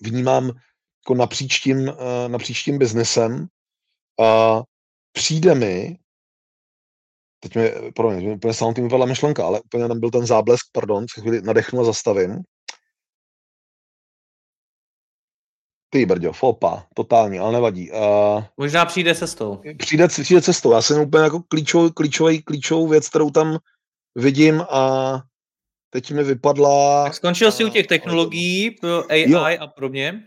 vnímám 0.02 0.48
jako 0.48 1.16
napříč 1.16 1.60
tím, 1.60 1.78
uh, 1.78 1.96
napříč 2.28 2.64
tím 2.64 2.78
biznesem. 2.78 3.48
Přijde 5.12 5.56
mi, 5.56 5.98
teď 7.40 7.56
mi, 7.56 7.92
promiň, 7.96 8.32
úplně 8.32 8.54
samotný 8.54 8.76
tím 8.76 8.84
vypadla 8.84 9.06
myšlenka, 9.06 9.46
ale 9.46 9.62
úplně 9.62 9.88
tam 9.88 10.00
byl 10.00 10.12
ten 10.12 10.26
záblesk, 10.26 10.66
pardon, 10.72 11.06
se 11.14 11.22
chvíli 11.22 11.42
nadechnu 11.42 11.80
a 11.80 11.84
zastavím. 11.84 12.42
Ty 15.90 16.06
brďo, 16.06 16.34
fopa, 16.34 16.88
totální, 16.96 17.40
ale 17.40 17.52
nevadí. 17.52 17.92
Uh, 17.92 18.44
Možná 18.58 18.86
přijde 18.86 19.16
cestou. 19.16 19.62
Přijde, 19.78 20.08
přijde 20.08 20.42
cestou. 20.42 20.72
Já 20.72 20.82
jsem 20.82 21.02
úplně 21.02 21.24
jako 21.24 21.44
klíčovou, 21.48 21.90
klíčový, 21.90 22.44
klíčovou 22.44 22.88
věc, 22.88 23.10
kterou 23.10 23.30
tam 23.30 23.58
vidím 24.16 24.62
a 24.62 25.14
teď 25.94 26.12
mi 26.12 26.24
vypadla... 26.24 27.04
Tak 27.04 27.16
skončil 27.16 27.52
jsi 27.52 27.66
u 27.66 27.70
těch 27.70 27.88
technologií, 27.88 28.76
AI 29.10 29.32
jo. 29.32 29.46
a 29.60 29.68
podobně? 29.68 30.24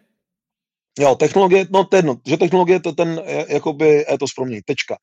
Jo, 0.99 1.15
technologie, 1.15 1.67
no 1.71 1.85
to 1.85 1.97
jedno, 1.97 2.17
že 2.27 2.37
technologie 2.37 2.81
to 2.81 2.93
ten, 2.93 3.23
jakoby, 3.49 3.87
je 3.87 4.19
to 4.19 4.27
pro 4.37 4.45
mě, 4.45 4.61
tečka. 4.65 4.97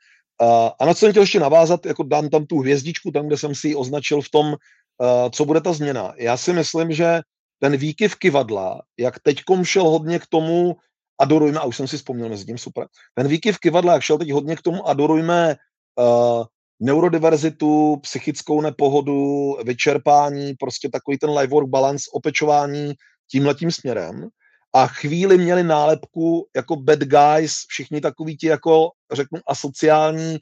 A 0.79 0.85
na 0.85 0.93
co 0.93 0.99
jsem 0.99 1.11
chtěl 1.11 1.23
ještě 1.23 1.39
navázat, 1.39 1.85
jako 1.85 2.03
dám 2.03 2.29
tam 2.29 2.45
tu 2.45 2.59
hvězdičku, 2.59 3.11
tam, 3.11 3.27
kde 3.27 3.37
jsem 3.37 3.55
si 3.55 3.67
ji 3.67 3.75
označil 3.75 4.21
v 4.21 4.29
tom, 4.29 4.55
co 5.31 5.45
bude 5.45 5.61
ta 5.61 5.73
změna. 5.73 6.13
Já 6.17 6.37
si 6.37 6.53
myslím, 6.53 6.91
že 6.91 7.19
ten 7.59 7.77
výkyv 7.77 8.15
kivadla, 8.15 8.81
jak 8.99 9.19
teďkom 9.19 9.65
šel 9.65 9.83
hodně 9.83 10.19
k 10.19 10.27
tomu, 10.27 10.75
adorujme, 11.19 11.59
a 11.59 11.63
už 11.63 11.77
jsem 11.77 11.87
si 11.87 11.97
vzpomněl 11.97 12.29
mezi 12.29 12.45
tím, 12.45 12.57
super, 12.57 12.87
ten 13.15 13.27
výkyv 13.27 13.59
kivadla, 13.59 13.93
jak 13.93 14.01
šel 14.01 14.17
teď 14.17 14.31
hodně 14.31 14.55
k 14.55 14.61
tomu, 14.61 14.87
adorujme 14.87 15.55
uh, 15.99 16.43
neurodiverzitu, 16.81 17.97
psychickou 18.01 18.61
nepohodu, 18.61 19.53
vyčerpání, 19.65 20.53
prostě 20.53 20.89
takový 20.89 21.17
ten 21.17 21.29
life 21.29 21.47
work 21.47 21.69
balance, 21.69 22.03
opečování 22.13 22.93
tímhletím 23.31 23.71
směrem. 23.71 24.27
A 24.73 24.87
chvíli 24.87 25.37
měli 25.37 25.63
nálepku 25.63 26.47
jako 26.55 26.75
bad 26.75 26.99
guys, 26.99 27.55
všichni 27.67 28.01
takový 28.01 28.37
ti 28.37 28.47
jako, 28.47 28.89
řeknu, 29.13 29.39
asociální 29.47 30.39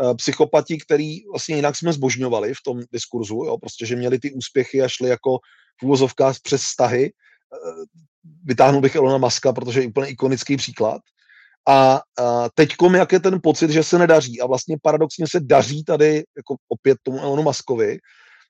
uh, 0.00 0.14
psychopati, 0.16 0.78
který 0.78 1.28
vlastně 1.30 1.56
jinak 1.56 1.76
jsme 1.76 1.92
zbožňovali 1.92 2.54
v 2.54 2.62
tom 2.64 2.80
diskurzu, 2.92 3.34
jo, 3.34 3.58
prostě, 3.58 3.86
že 3.86 3.96
měli 3.96 4.18
ty 4.18 4.32
úspěchy 4.32 4.82
a 4.82 4.88
šli 4.88 5.08
jako 5.08 5.38
v 5.80 5.84
úvozovkách 5.84 6.36
přes 6.42 6.62
vztahy. 6.62 7.04
Eh, 7.06 7.84
vytáhnul 8.44 8.80
bych 8.80 8.94
Elona 8.94 9.18
Maska, 9.18 9.52
protože 9.52 9.80
je 9.80 9.86
úplně 9.86 10.08
ikonický 10.08 10.56
příklad. 10.56 11.02
A, 11.68 12.00
a 12.18 12.48
teďkom, 12.54 12.94
jak 12.94 13.12
je 13.12 13.20
ten 13.20 13.40
pocit, 13.42 13.70
že 13.70 13.82
se 13.82 13.98
nedaří 13.98 14.40
a 14.40 14.46
vlastně 14.46 14.76
paradoxně 14.82 15.26
se 15.30 15.40
daří 15.40 15.84
tady 15.84 16.14
jako 16.36 16.56
opět 16.68 16.98
tomu 17.02 17.20
Elonu 17.20 17.42
Maskovi, 17.42 17.98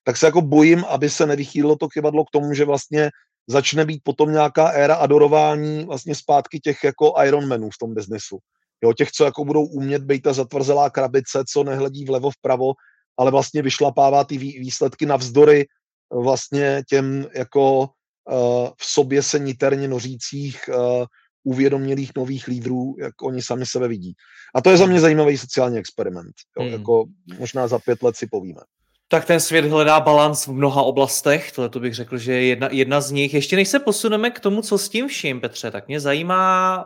tak 0.04 0.16
se 0.16 0.26
jako 0.26 0.40
bojím, 0.40 0.84
aby 0.84 1.10
se 1.10 1.26
nevychýlilo 1.26 1.76
to 1.76 1.88
kivadlo 1.88 2.24
k 2.24 2.30
tomu, 2.32 2.54
že 2.54 2.64
vlastně 2.64 3.10
začne 3.46 3.84
být 3.84 4.00
potom 4.04 4.32
nějaká 4.32 4.68
éra 4.68 4.94
adorování 4.94 5.84
vlastně 5.84 6.14
zpátky 6.14 6.60
těch 6.60 6.84
jako 6.84 7.14
Ironmanů 7.24 7.70
v 7.70 7.78
tom 7.80 7.94
biznesu. 7.94 8.38
Jo, 8.84 8.92
těch, 8.92 9.10
co 9.10 9.24
jako 9.24 9.44
budou 9.44 9.64
umět 9.64 10.02
být 10.02 10.20
ta 10.20 10.32
zatvrzelá 10.32 10.90
krabice, 10.90 11.44
co 11.52 11.64
nehledí 11.64 12.04
vlevo 12.04 12.30
vpravo, 12.30 12.72
ale 13.18 13.30
vlastně 13.30 13.62
vyšlapává 13.62 14.24
ty 14.24 14.38
výsledky 14.38 15.06
navzdory 15.06 15.66
vlastně 16.12 16.82
těm 16.88 17.26
jako 17.34 17.80
uh, 17.80 18.68
v 18.76 18.84
sobě 18.84 19.22
se 19.22 19.38
niterně 19.38 19.88
nořících 19.88 20.60
uh, 20.68 21.04
uvědomělých 21.44 22.10
nových 22.16 22.46
lídrů, 22.48 22.96
jak 22.98 23.22
oni 23.22 23.42
sami 23.42 23.66
sebe 23.66 23.88
vidí. 23.88 24.14
A 24.54 24.60
to 24.60 24.70
je 24.70 24.76
za 24.76 24.86
mě 24.86 25.00
zajímavý 25.00 25.38
sociální 25.38 25.78
experiment. 25.78 26.34
Jo? 26.58 26.64
Hmm. 26.64 26.72
Jako 26.72 27.04
možná 27.38 27.68
za 27.68 27.78
pět 27.78 28.02
let 28.02 28.16
si 28.16 28.26
povíme. 28.26 28.60
Tak 29.08 29.24
ten 29.24 29.40
svět 29.40 29.64
hledá 29.64 30.00
balans 30.00 30.46
v 30.46 30.52
mnoha 30.52 30.82
oblastech, 30.82 31.52
tohle 31.52 31.68
to 31.68 31.80
bych 31.80 31.94
řekl, 31.94 32.18
že 32.18 32.32
je 32.32 32.44
jedna, 32.46 32.68
jedna 32.72 33.00
z 33.00 33.10
nich. 33.10 33.34
Ještě 33.34 33.56
než 33.56 33.68
se 33.68 33.78
posuneme 33.78 34.30
k 34.30 34.40
tomu, 34.40 34.62
co 34.62 34.78
s 34.78 34.88
tím 34.88 35.08
vším, 35.08 35.40
Petře, 35.40 35.70
tak 35.70 35.88
mě 35.88 36.00
zajímá 36.00 36.84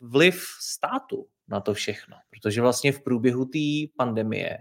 vliv 0.00 0.44
státu 0.60 1.26
na 1.48 1.60
to 1.60 1.74
všechno? 1.74 2.16
Protože 2.30 2.60
vlastně 2.60 2.92
v 2.92 3.02
průběhu 3.02 3.44
té 3.44 3.92
pandemie 3.96 4.58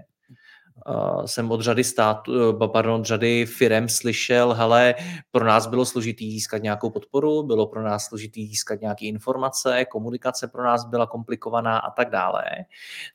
uh, 0.88 1.26
jsem 1.26 1.52
od 1.52 1.62
řady 1.62 1.84
států, 1.84 2.50
uh, 2.50 2.72
pardon, 2.72 3.02
od 3.02 3.06
řady 3.06 3.46
firem 3.46 3.90
slyšel, 3.90 4.54
hele, 4.54 4.96
pro 5.32 5.46
nás 5.46 5.68
bylo 5.68 5.86
složitý 5.86 6.32
získat 6.32 6.64
nějakou 6.64 6.90
podporu, 6.90 7.44
bylo 7.44 7.68
pro 7.68 7.84
nás 7.84 8.06
složitý 8.06 8.48
získat 8.48 8.82
nějaké 8.82 9.06
informace, 9.06 9.86
komunikace 9.86 10.48
pro 10.48 10.64
nás 10.64 10.86
byla 10.86 11.08
komplikovaná 11.08 11.80
a 11.80 11.92
tak 11.92 12.10
dále. 12.10 12.44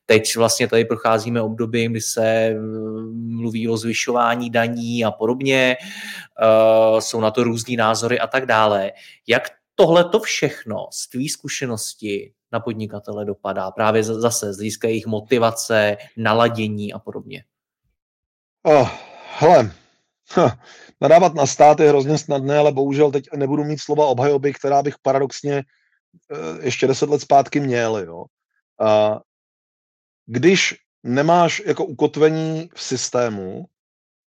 Teď 0.06 0.36
vlastně 0.36 0.68
tady 0.68 0.84
procházíme 0.84 1.42
obdobím, 1.42 1.92
kdy 1.92 2.00
se 2.00 2.54
mluví 3.12 3.68
o 3.68 3.76
zvyšování 3.76 4.50
daní 4.50 5.04
a 5.04 5.10
podobně, 5.10 5.76
jsou 6.98 7.20
na 7.20 7.30
to 7.30 7.44
různý 7.44 7.76
názory 7.76 8.20
a 8.20 8.26
tak 8.26 8.46
dále. 8.46 8.92
Jak 9.26 9.42
tohle 9.74 10.04
to 10.04 10.20
všechno 10.20 10.86
z 10.92 11.08
tvý 11.08 11.28
zkušenosti 11.28 12.32
na 12.52 12.60
podnikatele 12.60 13.24
dopadá? 13.24 13.70
Právě 13.70 14.04
zase 14.04 14.52
z 14.52 14.56
hlediska 14.56 14.88
jejich 14.88 15.06
motivace, 15.06 15.96
naladění 16.16 16.92
a 16.92 16.98
podobně. 16.98 17.44
Oh, 18.66 18.90
hele, 19.38 19.72
ha, 20.30 20.58
nadávat 21.00 21.34
na 21.34 21.46
stát 21.46 21.80
je 21.80 21.88
hrozně 21.88 22.18
snadné, 22.18 22.58
ale 22.58 22.72
bohužel 22.72 23.10
teď 23.10 23.24
nebudu 23.36 23.64
mít 23.64 23.78
slova 23.78 24.06
obhajoby, 24.06 24.52
která 24.52 24.82
bych 24.82 24.94
paradoxně 25.02 25.54
eh, 25.56 26.66
ještě 26.66 26.86
deset 26.86 27.08
let 27.08 27.20
zpátky 27.20 27.60
měl. 27.60 27.96
Jo. 27.98 28.24
A 28.80 29.20
když 30.26 30.74
nemáš 31.02 31.62
jako 31.66 31.84
ukotvení 31.84 32.70
v 32.74 32.82
systému, 32.82 33.64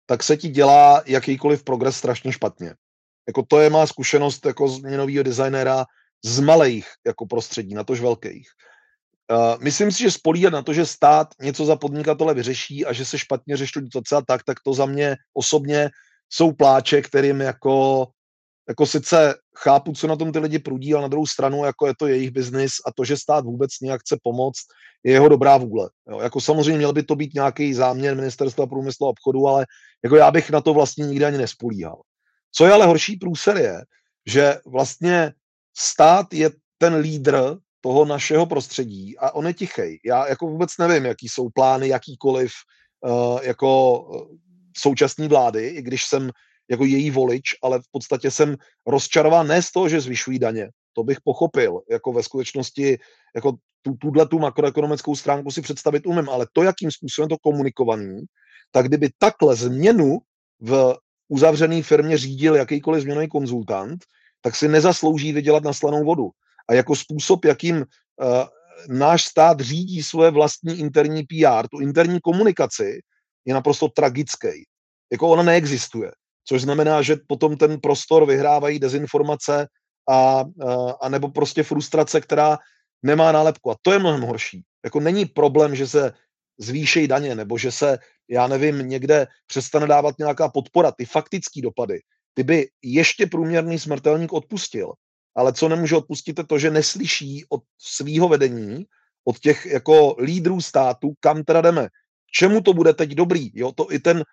tak 0.05 0.23
se 0.23 0.37
ti 0.37 0.49
dělá 0.49 1.03
jakýkoliv 1.05 1.63
progres 1.63 1.97
strašně 1.97 2.31
špatně. 2.31 2.75
Jako 3.27 3.43
to 3.43 3.59
je 3.59 3.69
má 3.69 3.87
zkušenost 3.87 4.45
jako 4.45 4.67
změnového 4.67 5.23
designéra 5.23 5.85
z 6.25 6.39
malých 6.39 6.87
jako 7.05 7.25
prostředí, 7.25 7.73
na 7.73 7.83
tož 7.83 7.99
velkých. 7.99 8.49
Uh, 9.31 9.63
myslím 9.63 9.91
si, 9.91 10.03
že 10.03 10.11
spolíhat 10.11 10.53
na 10.53 10.61
to, 10.61 10.73
že 10.73 10.85
stát 10.85 11.27
něco 11.41 11.65
za 11.65 11.75
podnikatele 11.75 12.33
vyřeší 12.33 12.85
a 12.85 12.93
že 12.93 13.05
se 13.05 13.17
špatně 13.17 13.57
řeší 13.57 13.79
to 13.93 14.17
a 14.17 14.21
tak, 14.21 14.43
tak 14.43 14.57
to 14.65 14.73
za 14.73 14.85
mě 14.85 15.15
osobně 15.33 15.89
jsou 16.29 16.51
pláče, 16.51 17.01
kterým 17.01 17.41
jako, 17.41 18.07
jako 18.69 18.85
sice 18.85 19.35
chápu, 19.57 19.93
co 19.93 20.07
na 20.07 20.15
tom 20.15 20.31
ty 20.31 20.39
lidi 20.39 20.59
prudí, 20.59 20.93
ale 20.93 21.01
na 21.01 21.07
druhou 21.07 21.27
stranu 21.27 21.65
jako 21.65 21.87
je 21.87 21.93
to 21.99 22.07
jejich 22.07 22.31
biznis 22.31 22.71
a 22.87 22.91
to, 22.91 23.05
že 23.05 23.17
stát 23.17 23.45
vůbec 23.45 23.71
nějak 23.81 24.01
chce 24.01 24.17
pomoct, 24.23 24.61
je 25.03 25.13
jeho 25.13 25.29
dobrá 25.29 25.57
vůle. 25.57 25.89
Jo. 26.09 26.19
Jako 26.19 26.41
samozřejmě 26.41 26.77
měl 26.77 26.93
by 26.93 27.03
to 27.03 27.15
být 27.15 27.33
nějaký 27.33 27.73
záměr 27.73 28.15
ministerstva 28.15 28.67
průmyslu 28.67 29.07
a 29.07 29.09
obchodu, 29.09 29.47
ale 29.47 29.65
jako 30.03 30.15
já 30.15 30.31
bych 30.31 30.49
na 30.49 30.61
to 30.61 30.73
vlastně 30.73 31.05
nikdy 31.05 31.25
ani 31.25 31.37
nespolíhal. 31.37 32.01
Co 32.51 32.65
je 32.65 32.71
ale 32.71 32.85
horší 32.85 33.15
průser 33.15 33.57
je, 33.57 33.81
že 34.25 34.57
vlastně 34.65 35.33
stát 35.77 36.33
je 36.33 36.49
ten 36.77 36.95
lídr 36.95 37.57
toho 37.81 38.05
našeho 38.05 38.45
prostředí 38.45 39.17
a 39.17 39.35
on 39.35 39.47
je 39.47 39.53
tichý. 39.53 39.99
Já 40.05 40.27
jako 40.27 40.47
vůbec 40.47 40.69
nevím, 40.79 41.05
jaký 41.05 41.29
jsou 41.29 41.49
plány 41.49 41.87
jakýkoliv 41.87 42.51
uh, 43.01 43.39
jako 43.43 43.99
uh, 43.99 44.21
současné 44.77 45.27
vlády, 45.27 45.67
i 45.67 45.81
když 45.81 46.03
jsem 46.03 46.29
jako 46.69 46.85
její 46.85 47.11
volič, 47.11 47.43
ale 47.63 47.79
v 47.79 47.91
podstatě 47.91 48.31
jsem 48.31 48.55
rozčarován 48.87 49.47
ne 49.47 49.61
z 49.61 49.71
toho, 49.71 49.89
že 49.89 50.01
zvyšují 50.01 50.39
daně, 50.39 50.69
to 50.93 51.03
bych 51.03 51.17
pochopil, 51.23 51.81
jako 51.89 52.13
ve 52.13 52.23
skutečnosti, 52.23 52.97
jako 53.35 53.53
tu, 53.81 53.93
tuhle 53.93 54.27
tu 54.27 54.39
makroekonomickou 54.39 55.15
stránku 55.15 55.51
si 55.51 55.61
představit 55.61 56.07
umím, 56.07 56.29
ale 56.29 56.47
to, 56.53 56.63
jakým 56.63 56.91
způsobem 56.91 57.29
to 57.29 57.37
komunikovaný, 57.37 58.21
tak 58.71 58.87
kdyby 58.87 59.09
takhle 59.17 59.55
změnu 59.55 60.19
v 60.59 60.95
uzavřený 61.27 61.83
firmě 61.83 62.17
řídil 62.17 62.55
jakýkoliv 62.55 63.01
změnový 63.03 63.27
konzultant, 63.27 64.05
tak 64.41 64.55
si 64.55 64.67
nezaslouží 64.67 65.33
vydělat 65.33 65.63
na 65.63 65.73
slanou 65.73 66.03
vodu. 66.03 66.29
A 66.71 66.73
jako 66.73 66.95
způsob, 66.95 67.45
jakým 67.45 67.75
uh, 67.75 67.83
náš 68.87 69.25
stát 69.25 69.59
řídí 69.59 70.03
svoje 70.03 70.31
vlastní 70.31 70.79
interní 70.79 71.23
PR, 71.23 71.67
tu 71.67 71.79
interní 71.79 72.19
komunikaci, 72.21 72.99
je 73.45 73.53
naprosto 73.53 73.87
tragický. 73.87 74.65
Jako 75.11 75.29
ona 75.29 75.43
neexistuje. 75.43 76.11
Což 76.47 76.61
znamená, 76.61 77.01
že 77.01 77.17
potom 77.27 77.57
ten 77.57 77.79
prostor 77.79 78.25
vyhrávají 78.25 78.79
dezinformace 78.79 79.67
a, 80.09 80.15
a, 80.15 80.43
a 81.01 81.09
nebo 81.09 81.29
prostě 81.29 81.63
frustrace, 81.63 82.21
která 82.21 82.57
nemá 83.03 83.31
nálepku. 83.31 83.71
A 83.71 83.75
to 83.81 83.93
je 83.93 83.99
mnohem 83.99 84.21
horší. 84.21 84.63
Jako 84.83 84.99
není 84.99 85.25
problém, 85.25 85.75
že 85.75 85.87
se 85.87 86.13
zvýšejí 86.59 87.07
daně, 87.07 87.35
nebo 87.35 87.57
že 87.57 87.71
se, 87.71 87.99
já 88.29 88.47
nevím, 88.47 88.89
někde 88.89 89.27
přestane 89.47 89.87
dávat 89.87 90.15
nějaká 90.19 90.49
podpora, 90.49 90.91
ty 90.91 91.05
faktické 91.05 91.61
dopady, 91.61 91.99
ty 92.33 92.43
by 92.43 92.67
ještě 92.83 93.27
průměrný 93.27 93.79
smrtelník 93.79 94.33
odpustil. 94.33 94.93
Ale 95.35 95.53
co 95.53 95.69
nemůže 95.69 95.95
odpustit, 95.95 96.37
je 96.37 96.43
to, 96.43 96.59
že 96.59 96.71
neslyší 96.71 97.45
od 97.49 97.63
svého 97.77 98.29
vedení, 98.29 98.85
od 99.25 99.39
těch 99.39 99.65
jako 99.65 100.15
lídrů 100.19 100.61
státu, 100.61 101.13
kam 101.19 101.43
teda 101.43 101.61
jdeme. 101.61 101.87
Čemu 102.33 102.61
to 102.61 102.73
bude 102.73 102.93
teď 102.93 103.09
dobrý? 103.09 103.51
Jo, 103.53 103.71
to 103.71 103.93
i 103.93 103.99
ten, 103.99 104.23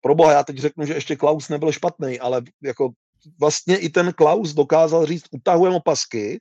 proboha, 0.00 0.32
já 0.32 0.42
teď 0.44 0.58
řeknu, 0.58 0.86
že 0.86 0.94
ještě 0.94 1.16
Klaus 1.16 1.48
nebyl 1.48 1.72
špatný, 1.72 2.20
ale 2.20 2.42
jako 2.62 2.90
vlastně 3.40 3.76
i 3.76 3.88
ten 3.88 4.12
Klaus 4.12 4.54
dokázal 4.54 5.06
říct, 5.06 5.24
utahujeme 5.30 5.76
opasky, 5.76 6.40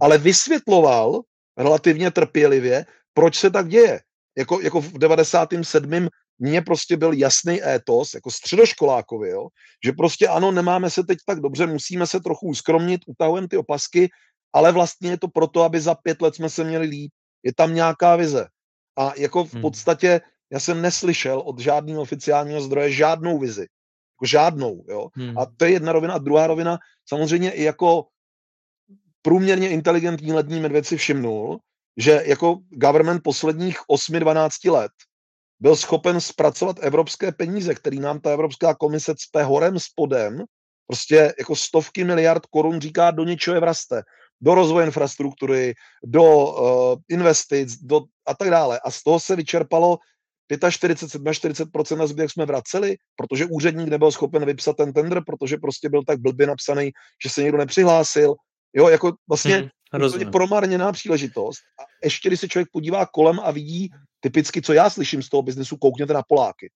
ale 0.00 0.18
vysvětloval 0.18 1.22
relativně 1.56 2.10
trpělivě, 2.10 2.86
proč 3.14 3.36
se 3.36 3.50
tak 3.50 3.68
děje 3.68 4.00
jako, 4.36 4.60
jako 4.60 4.80
v 4.80 4.98
97. 4.98 6.08
mně 6.38 6.62
prostě 6.62 6.96
byl 6.96 7.12
jasný 7.12 7.62
étos, 7.62 8.14
jako 8.14 8.30
středoškolákovi, 8.30 9.28
jo, 9.28 9.48
že 9.84 9.92
prostě 9.92 10.28
ano, 10.28 10.52
nemáme 10.52 10.90
se 10.90 11.04
teď 11.04 11.18
tak 11.26 11.40
dobře, 11.40 11.66
musíme 11.66 12.06
se 12.06 12.20
trochu 12.20 12.46
uskromnit, 12.46 13.00
utahujeme 13.06 13.48
ty 13.48 13.56
opasky, 13.56 14.08
ale 14.52 14.72
vlastně 14.72 15.10
je 15.10 15.18
to 15.18 15.28
proto, 15.28 15.62
aby 15.62 15.80
za 15.80 15.94
pět 15.94 16.22
let 16.22 16.34
jsme 16.34 16.50
se 16.50 16.64
měli 16.64 16.86
líp. 16.86 17.12
Je 17.42 17.54
tam 17.54 17.74
nějaká 17.74 18.16
vize. 18.16 18.46
A 18.98 19.12
jako 19.16 19.44
v 19.44 19.52
hmm. 19.52 19.62
podstatě 19.62 20.20
já 20.52 20.60
jsem 20.60 20.82
neslyšel 20.82 21.40
od 21.40 21.58
žádného 21.58 22.02
oficiálního 22.02 22.60
zdroje 22.60 22.92
žádnou 22.92 23.38
vizi. 23.38 23.66
Jako 24.16 24.26
žádnou, 24.26 24.84
jo. 24.88 25.08
Hmm. 25.14 25.38
A 25.38 25.46
to 25.56 25.64
je 25.64 25.70
jedna 25.70 25.92
rovina. 25.92 26.14
A 26.14 26.18
druhá 26.18 26.46
rovina, 26.46 26.78
samozřejmě 27.08 27.50
i 27.50 27.62
jako 27.62 28.06
průměrně 29.22 29.68
inteligentní 29.68 30.32
lední 30.32 30.60
medvěd 30.60 30.86
si 30.86 30.96
všimnul, 30.96 31.58
že 31.96 32.22
jako 32.24 32.58
government 32.70 33.22
posledních 33.22 33.78
8-12 33.90 34.72
let 34.72 34.92
byl 35.60 35.76
schopen 35.76 36.20
zpracovat 36.20 36.76
evropské 36.80 37.32
peníze, 37.32 37.74
který 37.74 38.00
nám 38.00 38.20
ta 38.20 38.30
Evropská 38.30 38.74
komise 38.74 39.14
cpe 39.14 39.42
horem 39.42 39.78
spodem, 39.78 40.44
prostě 40.86 41.34
jako 41.38 41.56
stovky 41.56 42.04
miliard 42.04 42.46
korun 42.46 42.80
říká, 42.80 43.10
do 43.10 43.24
něčeho 43.24 43.54
je 43.54 43.60
vraste. 43.60 44.02
Do 44.40 44.54
rozvoje 44.54 44.86
infrastruktury, 44.86 45.74
do 46.04 46.22
uh, 46.22 46.98
investic 47.08 47.76
do, 47.82 48.00
a 48.26 48.34
tak 48.34 48.50
dále. 48.50 48.80
A 48.84 48.90
z 48.90 49.02
toho 49.02 49.20
se 49.20 49.36
vyčerpalo 49.36 49.98
45-47% 50.52 52.02
a 52.02 52.06
zbytek 52.06 52.30
jsme 52.30 52.46
vraceli, 52.46 52.96
protože 53.16 53.46
úředník 53.46 53.88
nebyl 53.88 54.12
schopen 54.12 54.44
vypsat 54.44 54.76
ten 54.76 54.92
tender, 54.92 55.22
protože 55.26 55.56
prostě 55.56 55.88
byl 55.88 56.04
tak 56.04 56.20
blbě 56.20 56.46
napsaný, 56.46 56.90
že 57.24 57.30
se 57.30 57.42
někdo 57.42 57.58
nepřihlásil. 57.58 58.34
Jo, 58.74 58.88
jako 58.88 59.12
vlastně 59.28 59.56
hmm. 59.56 59.68
Rozumím. 59.92 60.30
promarněná 60.30 60.92
příležitost. 60.92 61.58
A 61.80 61.82
ještě, 62.04 62.28
když 62.28 62.40
se 62.40 62.48
člověk 62.48 62.68
podívá 62.72 63.06
kolem 63.06 63.40
a 63.42 63.50
vidí 63.50 63.90
typicky, 64.20 64.62
co 64.62 64.72
já 64.72 64.90
slyším 64.90 65.22
z 65.22 65.28
toho 65.28 65.42
biznesu, 65.42 65.76
koukněte 65.76 66.12
na 66.12 66.22
Poláky. 66.22 66.70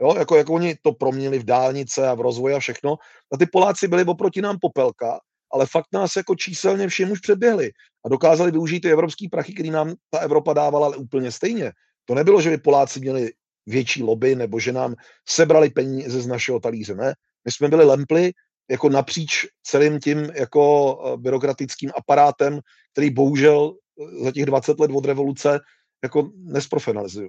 Jo, 0.00 0.14
jako, 0.18 0.36
jako 0.36 0.52
oni 0.54 0.76
to 0.82 0.92
proměnili 0.92 1.38
v 1.38 1.44
dálnice 1.44 2.08
a 2.08 2.14
v 2.14 2.20
rozvoji 2.20 2.54
a 2.54 2.58
všechno. 2.58 2.96
A 3.32 3.36
ty 3.36 3.46
Poláci 3.46 3.88
byli 3.88 4.04
oproti 4.04 4.42
nám 4.42 4.58
popelka, 4.60 5.20
ale 5.52 5.66
fakt 5.66 5.86
nás 5.92 6.16
jako 6.16 6.34
číselně 6.34 6.88
všem 6.88 7.10
už 7.10 7.20
předběhli 7.20 7.70
a 8.04 8.08
dokázali 8.08 8.50
využít 8.50 8.80
ty 8.80 8.92
evropský 8.92 9.28
prachy, 9.28 9.54
který 9.54 9.70
nám 9.70 9.94
ta 10.10 10.18
Evropa 10.18 10.52
dávala, 10.52 10.86
ale 10.86 10.96
úplně 10.96 11.32
stejně. 11.32 11.72
To 12.04 12.14
nebylo, 12.14 12.40
že 12.40 12.50
by 12.50 12.58
Poláci 12.58 13.00
měli 13.00 13.32
větší 13.66 14.02
lobby 14.02 14.34
nebo 14.34 14.60
že 14.60 14.72
nám 14.72 14.94
sebrali 15.28 15.70
peníze 15.70 16.20
z 16.20 16.26
našeho 16.26 16.60
talíře, 16.60 16.94
ne. 16.94 17.14
My 17.44 17.52
jsme 17.52 17.68
byli 17.68 17.84
lempli 17.84 18.32
jako 18.70 18.88
napříč 18.88 19.46
celým 19.62 20.00
tím 20.00 20.18
jako 20.18 20.62
eh, 21.04 21.16
byrokratickým 21.16 21.90
aparátem, 21.96 22.60
který 22.92 23.10
bohužel 23.10 23.74
eh, 23.74 24.24
za 24.24 24.32
těch 24.32 24.44
20 24.46 24.80
let 24.80 24.90
od 24.94 25.04
revoluce 25.04 25.60
jako 26.02 26.30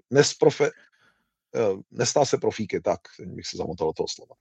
nesprofe, 0.09 0.65
eh, 0.65 1.59
nestá 1.91 2.25
se 2.25 2.37
profíky, 2.37 2.81
tak 2.81 2.99
bych 3.25 3.47
se 3.47 3.57
zamotal 3.57 3.93
toho 3.93 4.07
slova. 4.09 4.35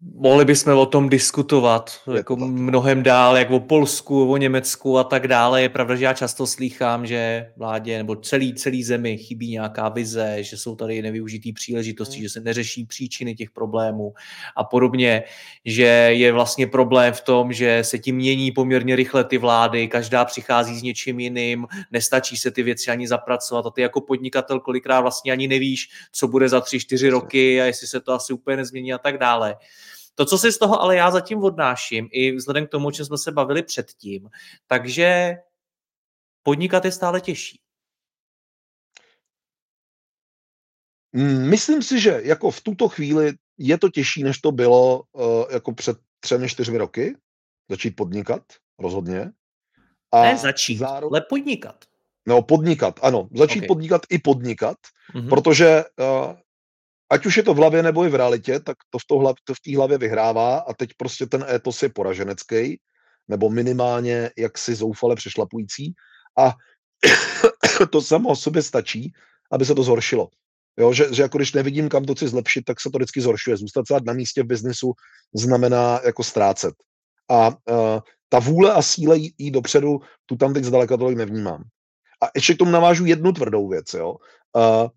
Mohli 0.00 0.44
bychom 0.44 0.78
o 0.78 0.86
tom 0.86 1.08
diskutovat 1.08 2.00
je 2.10 2.16
jako 2.16 2.36
to 2.36 2.46
mnohem 2.46 3.02
dál, 3.02 3.36
jak 3.36 3.50
o 3.50 3.60
Polsku, 3.60 4.30
o 4.30 4.36
Německu 4.36 4.98
a 4.98 5.04
tak 5.04 5.28
dále. 5.28 5.62
Je 5.62 5.68
pravda, 5.68 5.96
že 5.96 6.04
já 6.04 6.14
často 6.14 6.46
slýchám, 6.46 7.06
že 7.06 7.52
vládě 7.56 7.98
nebo 7.98 8.16
celý, 8.16 8.54
celý 8.54 8.82
zemi 8.82 9.18
chybí 9.18 9.50
nějaká 9.50 9.88
vize, 9.88 10.36
že 10.40 10.56
jsou 10.56 10.76
tady 10.76 11.02
nevyužitý 11.02 11.52
příležitosti, 11.52 12.16
hmm. 12.16 12.22
že 12.22 12.28
se 12.28 12.40
neřeší 12.40 12.84
příčiny 12.84 13.34
těch 13.34 13.50
problémů 13.50 14.12
a 14.56 14.64
podobně, 14.64 15.22
že 15.64 15.84
je 16.12 16.32
vlastně 16.32 16.66
problém 16.66 17.12
v 17.12 17.20
tom, 17.20 17.52
že 17.52 17.84
se 17.84 17.98
tím 17.98 18.16
mění 18.16 18.52
poměrně 18.52 18.96
rychle 18.96 19.24
ty 19.24 19.38
vlády, 19.38 19.88
každá 19.88 20.24
přichází 20.24 20.78
s 20.78 20.82
něčím 20.82 21.20
jiným, 21.20 21.66
nestačí 21.92 22.36
se 22.36 22.50
ty 22.50 22.62
věci 22.62 22.90
ani 22.90 23.08
zapracovat 23.08 23.66
a 23.66 23.70
ty 23.70 23.80
jako 23.80 24.00
podnikatel 24.00 24.60
kolikrát 24.60 25.00
vlastně 25.00 25.32
ani 25.32 25.48
nevíš, 25.48 25.88
co 26.12 26.28
bude 26.28 26.48
za 26.48 26.60
tři, 26.60 26.80
čtyři 26.80 27.08
roky 27.08 27.60
a 27.60 27.64
jestli 27.64 27.86
se 27.86 28.00
to 28.00 28.12
asi 28.12 28.32
úplně 28.32 28.56
nezmění 28.56 28.92
a 28.92 28.98
tak 28.98 29.18
dále. 29.18 29.56
To, 30.18 30.26
co 30.26 30.38
si 30.38 30.52
z 30.52 30.58
toho 30.58 30.82
ale 30.82 30.96
já 30.96 31.10
zatím 31.10 31.44
odnáším, 31.44 32.08
i 32.12 32.32
vzhledem 32.32 32.66
k 32.66 32.70
tomu, 32.70 32.88
o 32.88 32.92
čem 32.92 33.06
jsme 33.06 33.18
se 33.18 33.32
bavili 33.32 33.62
předtím, 33.62 34.30
takže 34.66 35.36
podnikat 36.42 36.84
je 36.84 36.92
stále 36.92 37.20
těžší. 37.20 37.60
Mm, 41.12 41.50
myslím 41.50 41.82
si, 41.82 42.00
že 42.00 42.20
jako 42.24 42.50
v 42.50 42.60
tuto 42.60 42.88
chvíli 42.88 43.32
je 43.58 43.78
to 43.78 43.88
těžší, 43.88 44.22
než 44.22 44.38
to 44.38 44.52
bylo 44.52 45.02
eh, 45.18 45.54
jako 45.54 45.72
před 45.72 45.98
třemi, 46.20 46.48
čtyřmi 46.48 46.78
roky. 46.78 47.16
Začít 47.70 47.90
podnikat, 47.90 48.42
rozhodně. 48.78 49.32
A 50.12 50.22
ne 50.22 50.36
začít, 50.36 50.78
zároveň... 50.78 51.16
ale 51.16 51.26
podnikat. 51.28 51.84
No, 52.26 52.42
podnikat, 52.42 53.00
ano. 53.02 53.28
Začít 53.34 53.58
okay. 53.58 53.66
podnikat 53.66 54.02
i 54.10 54.18
podnikat, 54.18 54.78
mm-hmm. 55.14 55.28
protože 55.28 55.84
eh, 56.00 56.42
ať 57.10 57.26
už 57.26 57.36
je 57.36 57.42
to 57.42 57.54
v 57.54 57.56
hlavě 57.56 57.82
nebo 57.82 58.04
i 58.04 58.08
v 58.08 58.14
realitě, 58.14 58.60
tak 58.60 58.76
to 58.90 58.98
v, 58.98 59.02
to 59.08 59.18
hlav, 59.18 59.36
to 59.44 59.54
v 59.54 59.60
té 59.60 59.76
hlavě 59.76 59.98
vyhrává 59.98 60.58
a 60.58 60.74
teď 60.74 60.90
prostě 60.96 61.26
ten 61.26 61.44
étos 61.48 61.82
je 61.82 61.88
poraženecký, 61.88 62.80
nebo 63.28 63.50
minimálně 63.50 64.30
jaksi 64.38 64.74
zoufale 64.74 65.16
přešlapující 65.16 65.92
a 66.38 66.54
to 67.90 68.02
samo 68.02 68.28
o 68.28 68.36
sobě 68.36 68.62
stačí, 68.62 69.12
aby 69.52 69.64
se 69.64 69.74
to 69.74 69.82
zhoršilo. 69.82 70.28
Jo, 70.78 70.92
že, 70.92 71.14
že 71.14 71.22
jako 71.22 71.38
když 71.38 71.52
nevidím, 71.52 71.88
kam 71.88 72.04
to 72.04 72.14
chci 72.14 72.28
zlepšit, 72.28 72.64
tak 72.64 72.80
se 72.80 72.90
to 72.90 72.98
vždycky 72.98 73.20
zhoršuje. 73.20 73.56
Zůstat 73.56 73.86
celá 73.86 74.00
na 74.04 74.12
místě 74.12 74.42
v 74.42 74.46
biznisu 74.46 74.92
znamená 75.34 76.00
jako 76.04 76.24
ztrácet. 76.24 76.74
A 77.30 77.48
uh, 77.48 77.54
ta 78.28 78.38
vůle 78.38 78.72
a 78.72 78.82
síle 78.82 79.16
jít 79.18 79.50
dopředu, 79.50 80.00
tu 80.26 80.36
tam 80.36 80.54
teď 80.54 80.64
zdaleka 80.64 80.96
tolik 80.96 81.18
nevnímám. 81.18 81.62
A 82.22 82.26
ještě 82.34 82.54
k 82.54 82.58
tomu 82.58 82.70
navážu 82.70 83.04
jednu 83.04 83.32
tvrdou 83.32 83.68
věc. 83.68 83.94
Jo. 83.94 84.14
Uh, 84.56 84.88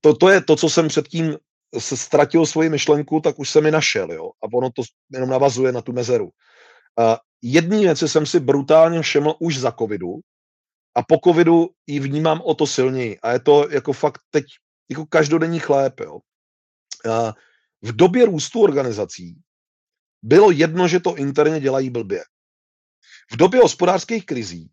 to, 0.00 0.14
to 0.14 0.28
je 0.28 0.40
to, 0.40 0.56
co 0.56 0.70
jsem 0.70 0.88
předtím 0.88 1.36
se 1.78 1.96
ztratil 1.96 2.46
svoji 2.46 2.68
myšlenku, 2.68 3.20
tak 3.20 3.38
už 3.38 3.50
jsem 3.50 3.64
mi 3.64 3.70
našel. 3.70 4.12
Jo. 4.12 4.30
A 4.42 4.46
ono 4.54 4.70
to 4.70 4.82
jenom 5.12 5.30
navazuje 5.30 5.72
na 5.72 5.82
tu 5.82 5.92
mezeru. 5.92 6.24
Uh, 6.24 7.16
jedný 7.42 7.84
věci 7.84 8.08
jsem 8.08 8.26
si 8.26 8.40
brutálně 8.40 9.02
všiml 9.02 9.34
už 9.38 9.58
za 9.58 9.72
covidu 9.72 10.14
a 10.94 11.02
po 11.02 11.18
covidu 11.24 11.68
ji 11.86 12.00
vnímám 12.00 12.40
o 12.40 12.54
to 12.54 12.66
silněji. 12.66 13.18
A 13.20 13.32
je 13.32 13.40
to 13.40 13.70
jako 13.70 13.92
fakt 13.92 14.20
teď 14.30 14.44
jako 14.90 15.06
každodenní 15.06 15.58
chléb. 15.58 16.00
Jo. 16.00 16.14
Uh, 16.14 17.32
v 17.82 17.96
době 17.96 18.26
růstu 18.26 18.62
organizací 18.62 19.40
bylo 20.22 20.50
jedno, 20.50 20.88
že 20.88 21.00
to 21.00 21.16
interně 21.16 21.60
dělají 21.60 21.90
blbě. 21.90 22.22
V 23.32 23.36
době 23.36 23.60
hospodářských 23.60 24.26
krizí 24.26 24.70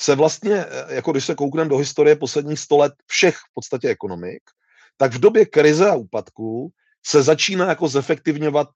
se 0.00 0.14
vlastně, 0.14 0.54
eh, 0.54 0.94
jako 0.94 1.12
když 1.12 1.24
se 1.24 1.34
koukneme 1.34 1.70
do 1.70 1.76
historie 1.76 2.16
posledních 2.16 2.58
100 2.58 2.76
let 2.76 2.92
všech 3.06 3.36
v 3.36 3.54
podstatě 3.54 3.88
ekonomik, 3.88 4.42
tak 4.96 5.12
v 5.12 5.18
době 5.18 5.46
krize 5.46 5.90
a 5.90 5.94
úpadku 5.94 6.70
se 7.06 7.22
začíná 7.22 7.68
jako 7.68 7.88
zefektivňovat 7.88 8.68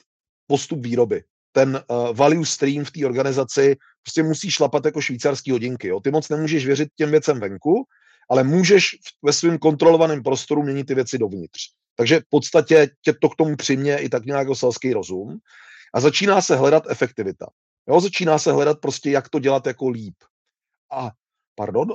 postup 0.47 0.85
výroby. 0.85 1.25
Ten 1.53 1.85
uh, 1.89 2.17
value 2.17 2.47
stream 2.47 2.85
v 2.85 2.91
té 2.91 3.07
organizaci 3.07 3.77
prostě 4.03 4.23
musí 4.23 4.51
šlapat 4.51 4.85
jako 4.85 5.01
švýcarský 5.01 5.51
hodinky. 5.51 5.89
Jo. 5.89 6.01
Ty 6.01 6.11
moc 6.11 6.29
nemůžeš 6.29 6.67
věřit 6.67 6.89
těm 6.97 7.11
věcem 7.11 7.41
venku, 7.41 7.85
ale 8.31 8.45
můžeš 8.45 8.97
ve 9.23 9.33
svém 9.33 9.59
kontrolovaném 9.59 10.23
prostoru 10.23 10.63
měnit 10.63 10.85
ty 10.85 10.95
věci 10.95 11.19
dovnitř. 11.19 11.61
Takže 11.97 12.21
v 12.21 12.25
podstatě 12.31 12.91
tě 13.03 13.13
to 13.13 13.29
k 13.29 13.37
tomu 13.37 13.57
přimě 13.57 13.99
i 13.99 14.09
tak 14.09 14.25
nějaký 14.27 14.55
selský 14.55 14.93
rozum 14.93 15.39
a 15.95 16.01
začíná 16.01 16.43
se 16.43 16.57
hledat 16.57 16.83
efektivita. 16.89 17.47
Jo, 17.89 18.01
začíná 18.01 18.39
se 18.39 18.53
hledat 18.53 18.81
prostě, 18.81 19.11
jak 19.11 19.29
to 19.29 19.39
dělat 19.39 19.67
jako 19.67 19.89
líp. 19.89 20.15
A, 20.91 21.11
pardon, 21.55 21.89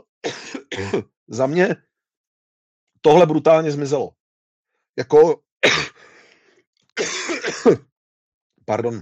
za 1.28 1.48
mě 1.48 1.76
tohle 3.02 3.26
brutálně 3.26 3.72
zmizelo. 3.72 4.12
Jako, 4.98 5.42
pardon, 8.66 9.02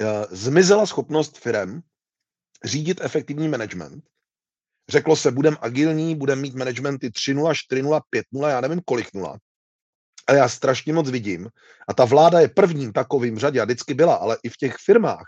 eh, 0.00 0.26
zmizela 0.30 0.86
schopnost 0.86 1.38
firem 1.38 1.82
řídit 2.64 3.00
efektivní 3.00 3.48
management. 3.48 4.04
Řeklo 4.88 5.16
se, 5.16 5.30
budeme 5.30 5.56
agilní, 5.60 6.14
budeme 6.14 6.42
mít 6.42 6.54
managementy 6.54 7.08
3.0, 7.08 7.52
4.0, 7.52 8.00
5.0, 8.16 8.48
já 8.48 8.60
nevím 8.60 8.80
kolik 8.84 9.14
nula. 9.14 9.38
Ale 10.26 10.38
já 10.38 10.48
strašně 10.48 10.92
moc 10.92 11.10
vidím, 11.10 11.48
a 11.88 11.94
ta 11.94 12.04
vláda 12.04 12.40
je 12.40 12.48
prvním 12.48 12.92
takovým 12.92 13.38
řadě, 13.38 13.60
a 13.60 13.64
vždycky 13.64 13.94
byla, 13.94 14.14
ale 14.14 14.38
i 14.42 14.48
v 14.48 14.56
těch 14.56 14.76
firmách 14.84 15.24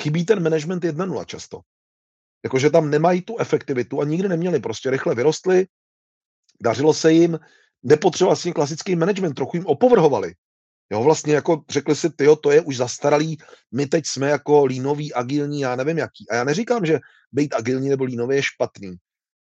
chybí 0.00 0.24
ten 0.24 0.42
management 0.42 0.84
1.0 0.84 1.24
často. 1.24 1.60
Jakože 2.44 2.70
tam 2.70 2.90
nemají 2.90 3.22
tu 3.22 3.38
efektivitu 3.38 4.00
a 4.00 4.04
nikdy 4.04 4.28
neměli. 4.28 4.60
Prostě 4.60 4.90
rychle 4.90 5.14
vyrostli, 5.14 5.66
dařilo 6.62 6.94
se 6.94 7.12
jim, 7.12 7.38
nepotřeboval 7.82 8.30
vlastně 8.30 8.52
klasický 8.52 8.96
management, 8.96 9.34
trochu 9.34 9.56
jim 9.56 9.66
opovrhovali. 9.66 10.34
Jo, 10.92 11.02
vlastně 11.02 11.34
jako 11.34 11.62
řekli 11.70 11.96
si, 11.96 12.10
tyjo, 12.10 12.36
to 12.36 12.50
je 12.50 12.60
už 12.60 12.76
zastaralý, 12.76 13.38
my 13.72 13.86
teď 13.86 14.06
jsme 14.06 14.28
jako 14.28 14.64
línoví, 14.64 15.14
agilní, 15.14 15.60
já 15.60 15.76
nevím 15.76 15.98
jaký. 15.98 16.30
A 16.30 16.34
já 16.34 16.44
neříkám, 16.44 16.86
že 16.86 17.00
být 17.32 17.54
agilní 17.54 17.88
nebo 17.88 18.04
línový 18.04 18.36
je 18.36 18.42
špatný. 18.42 18.96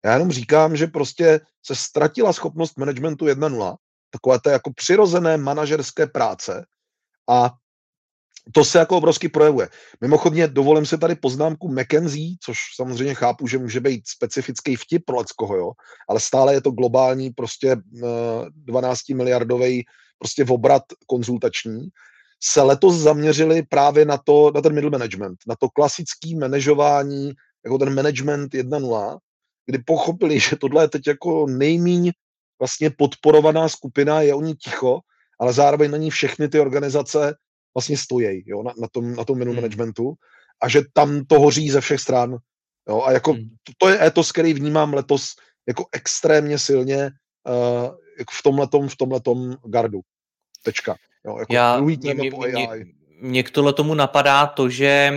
Já 0.04 0.12
jenom 0.12 0.32
říkám, 0.32 0.76
že 0.76 0.86
prostě 0.86 1.40
se 1.66 1.74
ztratila 1.74 2.32
schopnost 2.32 2.78
managementu 2.78 3.24
1.0, 3.24 3.76
takové 4.10 4.40
té 4.40 4.50
jako 4.52 4.72
přirozené 4.72 5.36
manažerské 5.36 6.06
práce 6.06 6.66
a 7.30 7.50
to 8.52 8.64
se 8.64 8.78
jako 8.78 8.96
obrovsky 8.96 9.28
projevuje. 9.28 9.68
Mimochodně 10.00 10.48
dovolím 10.48 10.86
se 10.86 10.98
tady 10.98 11.14
poznámku 11.14 11.68
McKenzie, 11.68 12.36
což 12.42 12.58
samozřejmě 12.76 13.14
chápu, 13.14 13.46
že 13.46 13.58
může 13.58 13.80
být 13.80 14.08
specifický 14.08 14.76
vtip 14.76 15.02
pro 15.04 15.16
leckoho, 15.16 15.56
jo, 15.56 15.72
ale 16.08 16.20
stále 16.20 16.54
je 16.54 16.60
to 16.60 16.70
globální 16.70 17.30
prostě 17.30 17.76
12 18.50 19.10
eh, 19.10 19.14
miliardový 19.14 19.84
prostě 20.18 20.44
obrat 20.44 20.82
konzultační, 21.06 21.88
se 22.42 22.62
letos 22.62 22.94
zaměřili 22.94 23.62
právě 23.62 24.04
na 24.04 24.18
to, 24.18 24.52
na 24.54 24.60
ten 24.60 24.74
middle 24.74 24.90
management, 24.90 25.38
na 25.46 25.56
to 25.56 25.68
klasický 25.68 26.34
manažování, 26.34 27.32
jako 27.64 27.78
ten 27.78 27.94
management 27.94 28.52
1.0, 28.54 29.18
kdy 29.66 29.78
pochopili, 29.78 30.40
že 30.40 30.56
tohle 30.56 30.84
je 30.84 30.88
teď 30.88 31.06
jako 31.06 31.46
nejmíň 31.46 32.12
vlastně 32.58 32.90
podporovaná 32.90 33.68
skupina, 33.68 34.22
je 34.22 34.34
o 34.34 34.40
ní 34.40 34.54
ticho, 34.54 35.00
ale 35.40 35.52
zároveň 35.52 35.90
na 35.90 35.96
ní 35.96 36.10
všechny 36.10 36.48
ty 36.48 36.60
organizace 36.60 37.34
vlastně 37.78 37.96
stojí 37.96 38.42
jo, 38.46 38.62
na, 38.62 38.72
na, 38.80 38.88
tom, 38.92 39.14
na 39.14 39.24
tom 39.24 39.38
minimum 39.38 39.56
hmm. 39.56 39.62
managementu 39.62 40.14
a 40.62 40.68
že 40.68 40.82
tam 40.92 41.24
to 41.24 41.40
hoří 41.40 41.70
ze 41.70 41.80
všech 41.80 42.00
stran. 42.00 42.36
Jo, 42.88 43.02
a 43.02 43.12
jako 43.12 43.32
hmm. 43.32 43.48
to, 43.62 43.72
to 43.78 43.88
je 43.88 44.06
etos, 44.06 44.32
který 44.32 44.54
vnímám 44.54 44.94
letos 44.94 45.34
jako 45.68 45.86
extrémně 45.92 46.58
silně 46.58 47.10
uh, 47.48 47.84
jako 48.18 48.32
v 48.38 48.42
tomhletom, 48.42 48.88
v 48.88 48.96
tomhletom 48.96 49.56
gardu. 49.64 50.00
Tečka. 50.62 50.96
Jo, 51.26 51.38
jako 51.38 51.54
Já, 51.54 51.80
mě, 51.80 52.14
mě, 52.14 52.30
mě, 52.30 52.68
mě 53.20 53.42
k 53.42 53.50
tohle 53.50 53.72
tomu 53.72 53.94
napadá 53.94 54.46
to, 54.46 54.68
že 54.68 55.12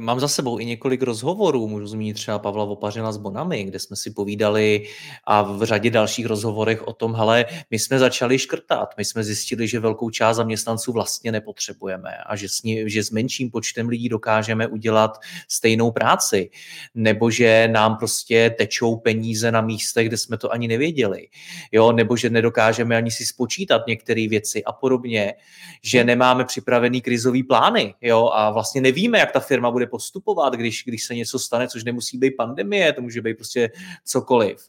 mám 0.00 0.20
za 0.20 0.28
sebou 0.28 0.58
i 0.58 0.66
několik 0.66 1.02
rozhovorů, 1.02 1.68
můžu 1.68 1.86
zmínit 1.86 2.14
třeba 2.14 2.38
Pavla 2.38 2.64
Vopařina 2.64 3.12
s 3.12 3.16
Bonami, 3.16 3.64
kde 3.64 3.78
jsme 3.78 3.96
si 3.96 4.10
povídali 4.10 4.86
a 5.24 5.42
v 5.42 5.62
řadě 5.62 5.90
dalších 5.90 6.26
rozhovorech 6.26 6.88
o 6.88 6.92
tom, 6.92 7.14
hele, 7.14 7.44
my 7.70 7.78
jsme 7.78 7.98
začali 7.98 8.38
škrtat, 8.38 8.94
my 8.98 9.04
jsme 9.04 9.24
zjistili, 9.24 9.68
že 9.68 9.80
velkou 9.80 10.10
část 10.10 10.36
zaměstnanců 10.36 10.92
vlastně 10.92 11.32
nepotřebujeme 11.32 12.10
a 12.26 12.36
že 12.36 12.48
s, 12.48 12.62
ní, 12.62 12.90
že 12.90 13.04
s 13.04 13.10
menším 13.10 13.50
počtem 13.50 13.88
lidí 13.88 14.08
dokážeme 14.08 14.66
udělat 14.66 15.18
stejnou 15.48 15.90
práci, 15.90 16.50
nebo 16.94 17.30
že 17.30 17.68
nám 17.72 17.96
prostě 17.96 18.54
tečou 18.58 18.96
peníze 18.96 19.52
na 19.52 19.60
místech, 19.60 20.08
kde 20.08 20.16
jsme 20.16 20.38
to 20.38 20.52
ani 20.52 20.68
nevěděli, 20.68 21.28
jo, 21.72 21.92
nebo 21.92 22.16
že 22.16 22.30
nedokážeme 22.30 22.96
ani 22.96 23.10
si 23.10 23.26
spočítat 23.26 23.82
některé 23.86 24.28
věci 24.28 24.64
a 24.64 24.72
podobně, 24.72 25.34
že 25.82 26.04
nemáme 26.04 26.44
připravený 26.44 27.00
krizový 27.00 27.42
plány, 27.42 27.94
jo, 28.00 28.30
a 28.32 28.50
vlastně 28.50 28.80
nevíme, 28.80 29.18
jak 29.18 29.32
ta 29.32 29.40
firma 29.40 29.70
bude 29.70 29.86
postupovat, 29.90 30.54
když, 30.54 30.84
když 30.86 31.04
se 31.04 31.14
něco 31.14 31.38
stane, 31.38 31.68
což 31.68 31.84
nemusí 31.84 32.18
být 32.18 32.30
pandemie, 32.30 32.92
to 32.92 33.02
může 33.02 33.22
být 33.22 33.34
prostě 33.34 33.70
cokoliv. 34.04 34.68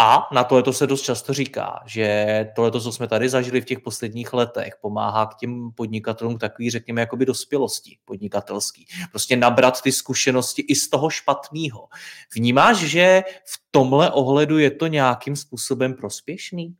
A 0.00 0.28
na 0.32 0.44
to 0.44 0.62
to 0.62 0.72
se 0.72 0.86
dost 0.86 1.02
často 1.02 1.34
říká, 1.34 1.80
že 1.86 2.46
tohle, 2.56 2.80
co 2.80 2.92
jsme 2.92 3.08
tady 3.08 3.28
zažili 3.28 3.60
v 3.60 3.64
těch 3.64 3.80
posledních 3.80 4.32
letech, 4.32 4.74
pomáhá 4.80 5.26
k 5.26 5.34
těm 5.34 5.70
podnikatelům 5.74 6.38
takový, 6.38 6.70
řekněme, 6.70 7.00
jakoby 7.00 7.26
dospělosti 7.26 7.98
podnikatelský. 8.04 8.86
Prostě 9.10 9.36
nabrat 9.36 9.82
ty 9.82 9.92
zkušenosti 9.92 10.62
i 10.62 10.74
z 10.74 10.88
toho 10.90 11.10
špatného. 11.10 11.88
Vnímáš, 12.34 12.76
že 12.76 13.22
v 13.44 13.62
tomhle 13.70 14.10
ohledu 14.10 14.58
je 14.58 14.70
to 14.70 14.86
nějakým 14.86 15.36
způsobem 15.36 15.94
prospěšný? 15.94 16.74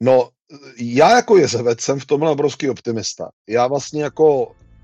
No, 0.00 0.30
já 0.78 1.16
jako 1.16 1.36
jezevec 1.36 1.80
jsem 1.80 2.00
v 2.00 2.06
tomhle 2.06 2.30
obrovský 2.30 2.70
optimista. 2.70 3.30
Já 3.48 3.66
vlastně 3.66 4.02
jako 4.02 4.56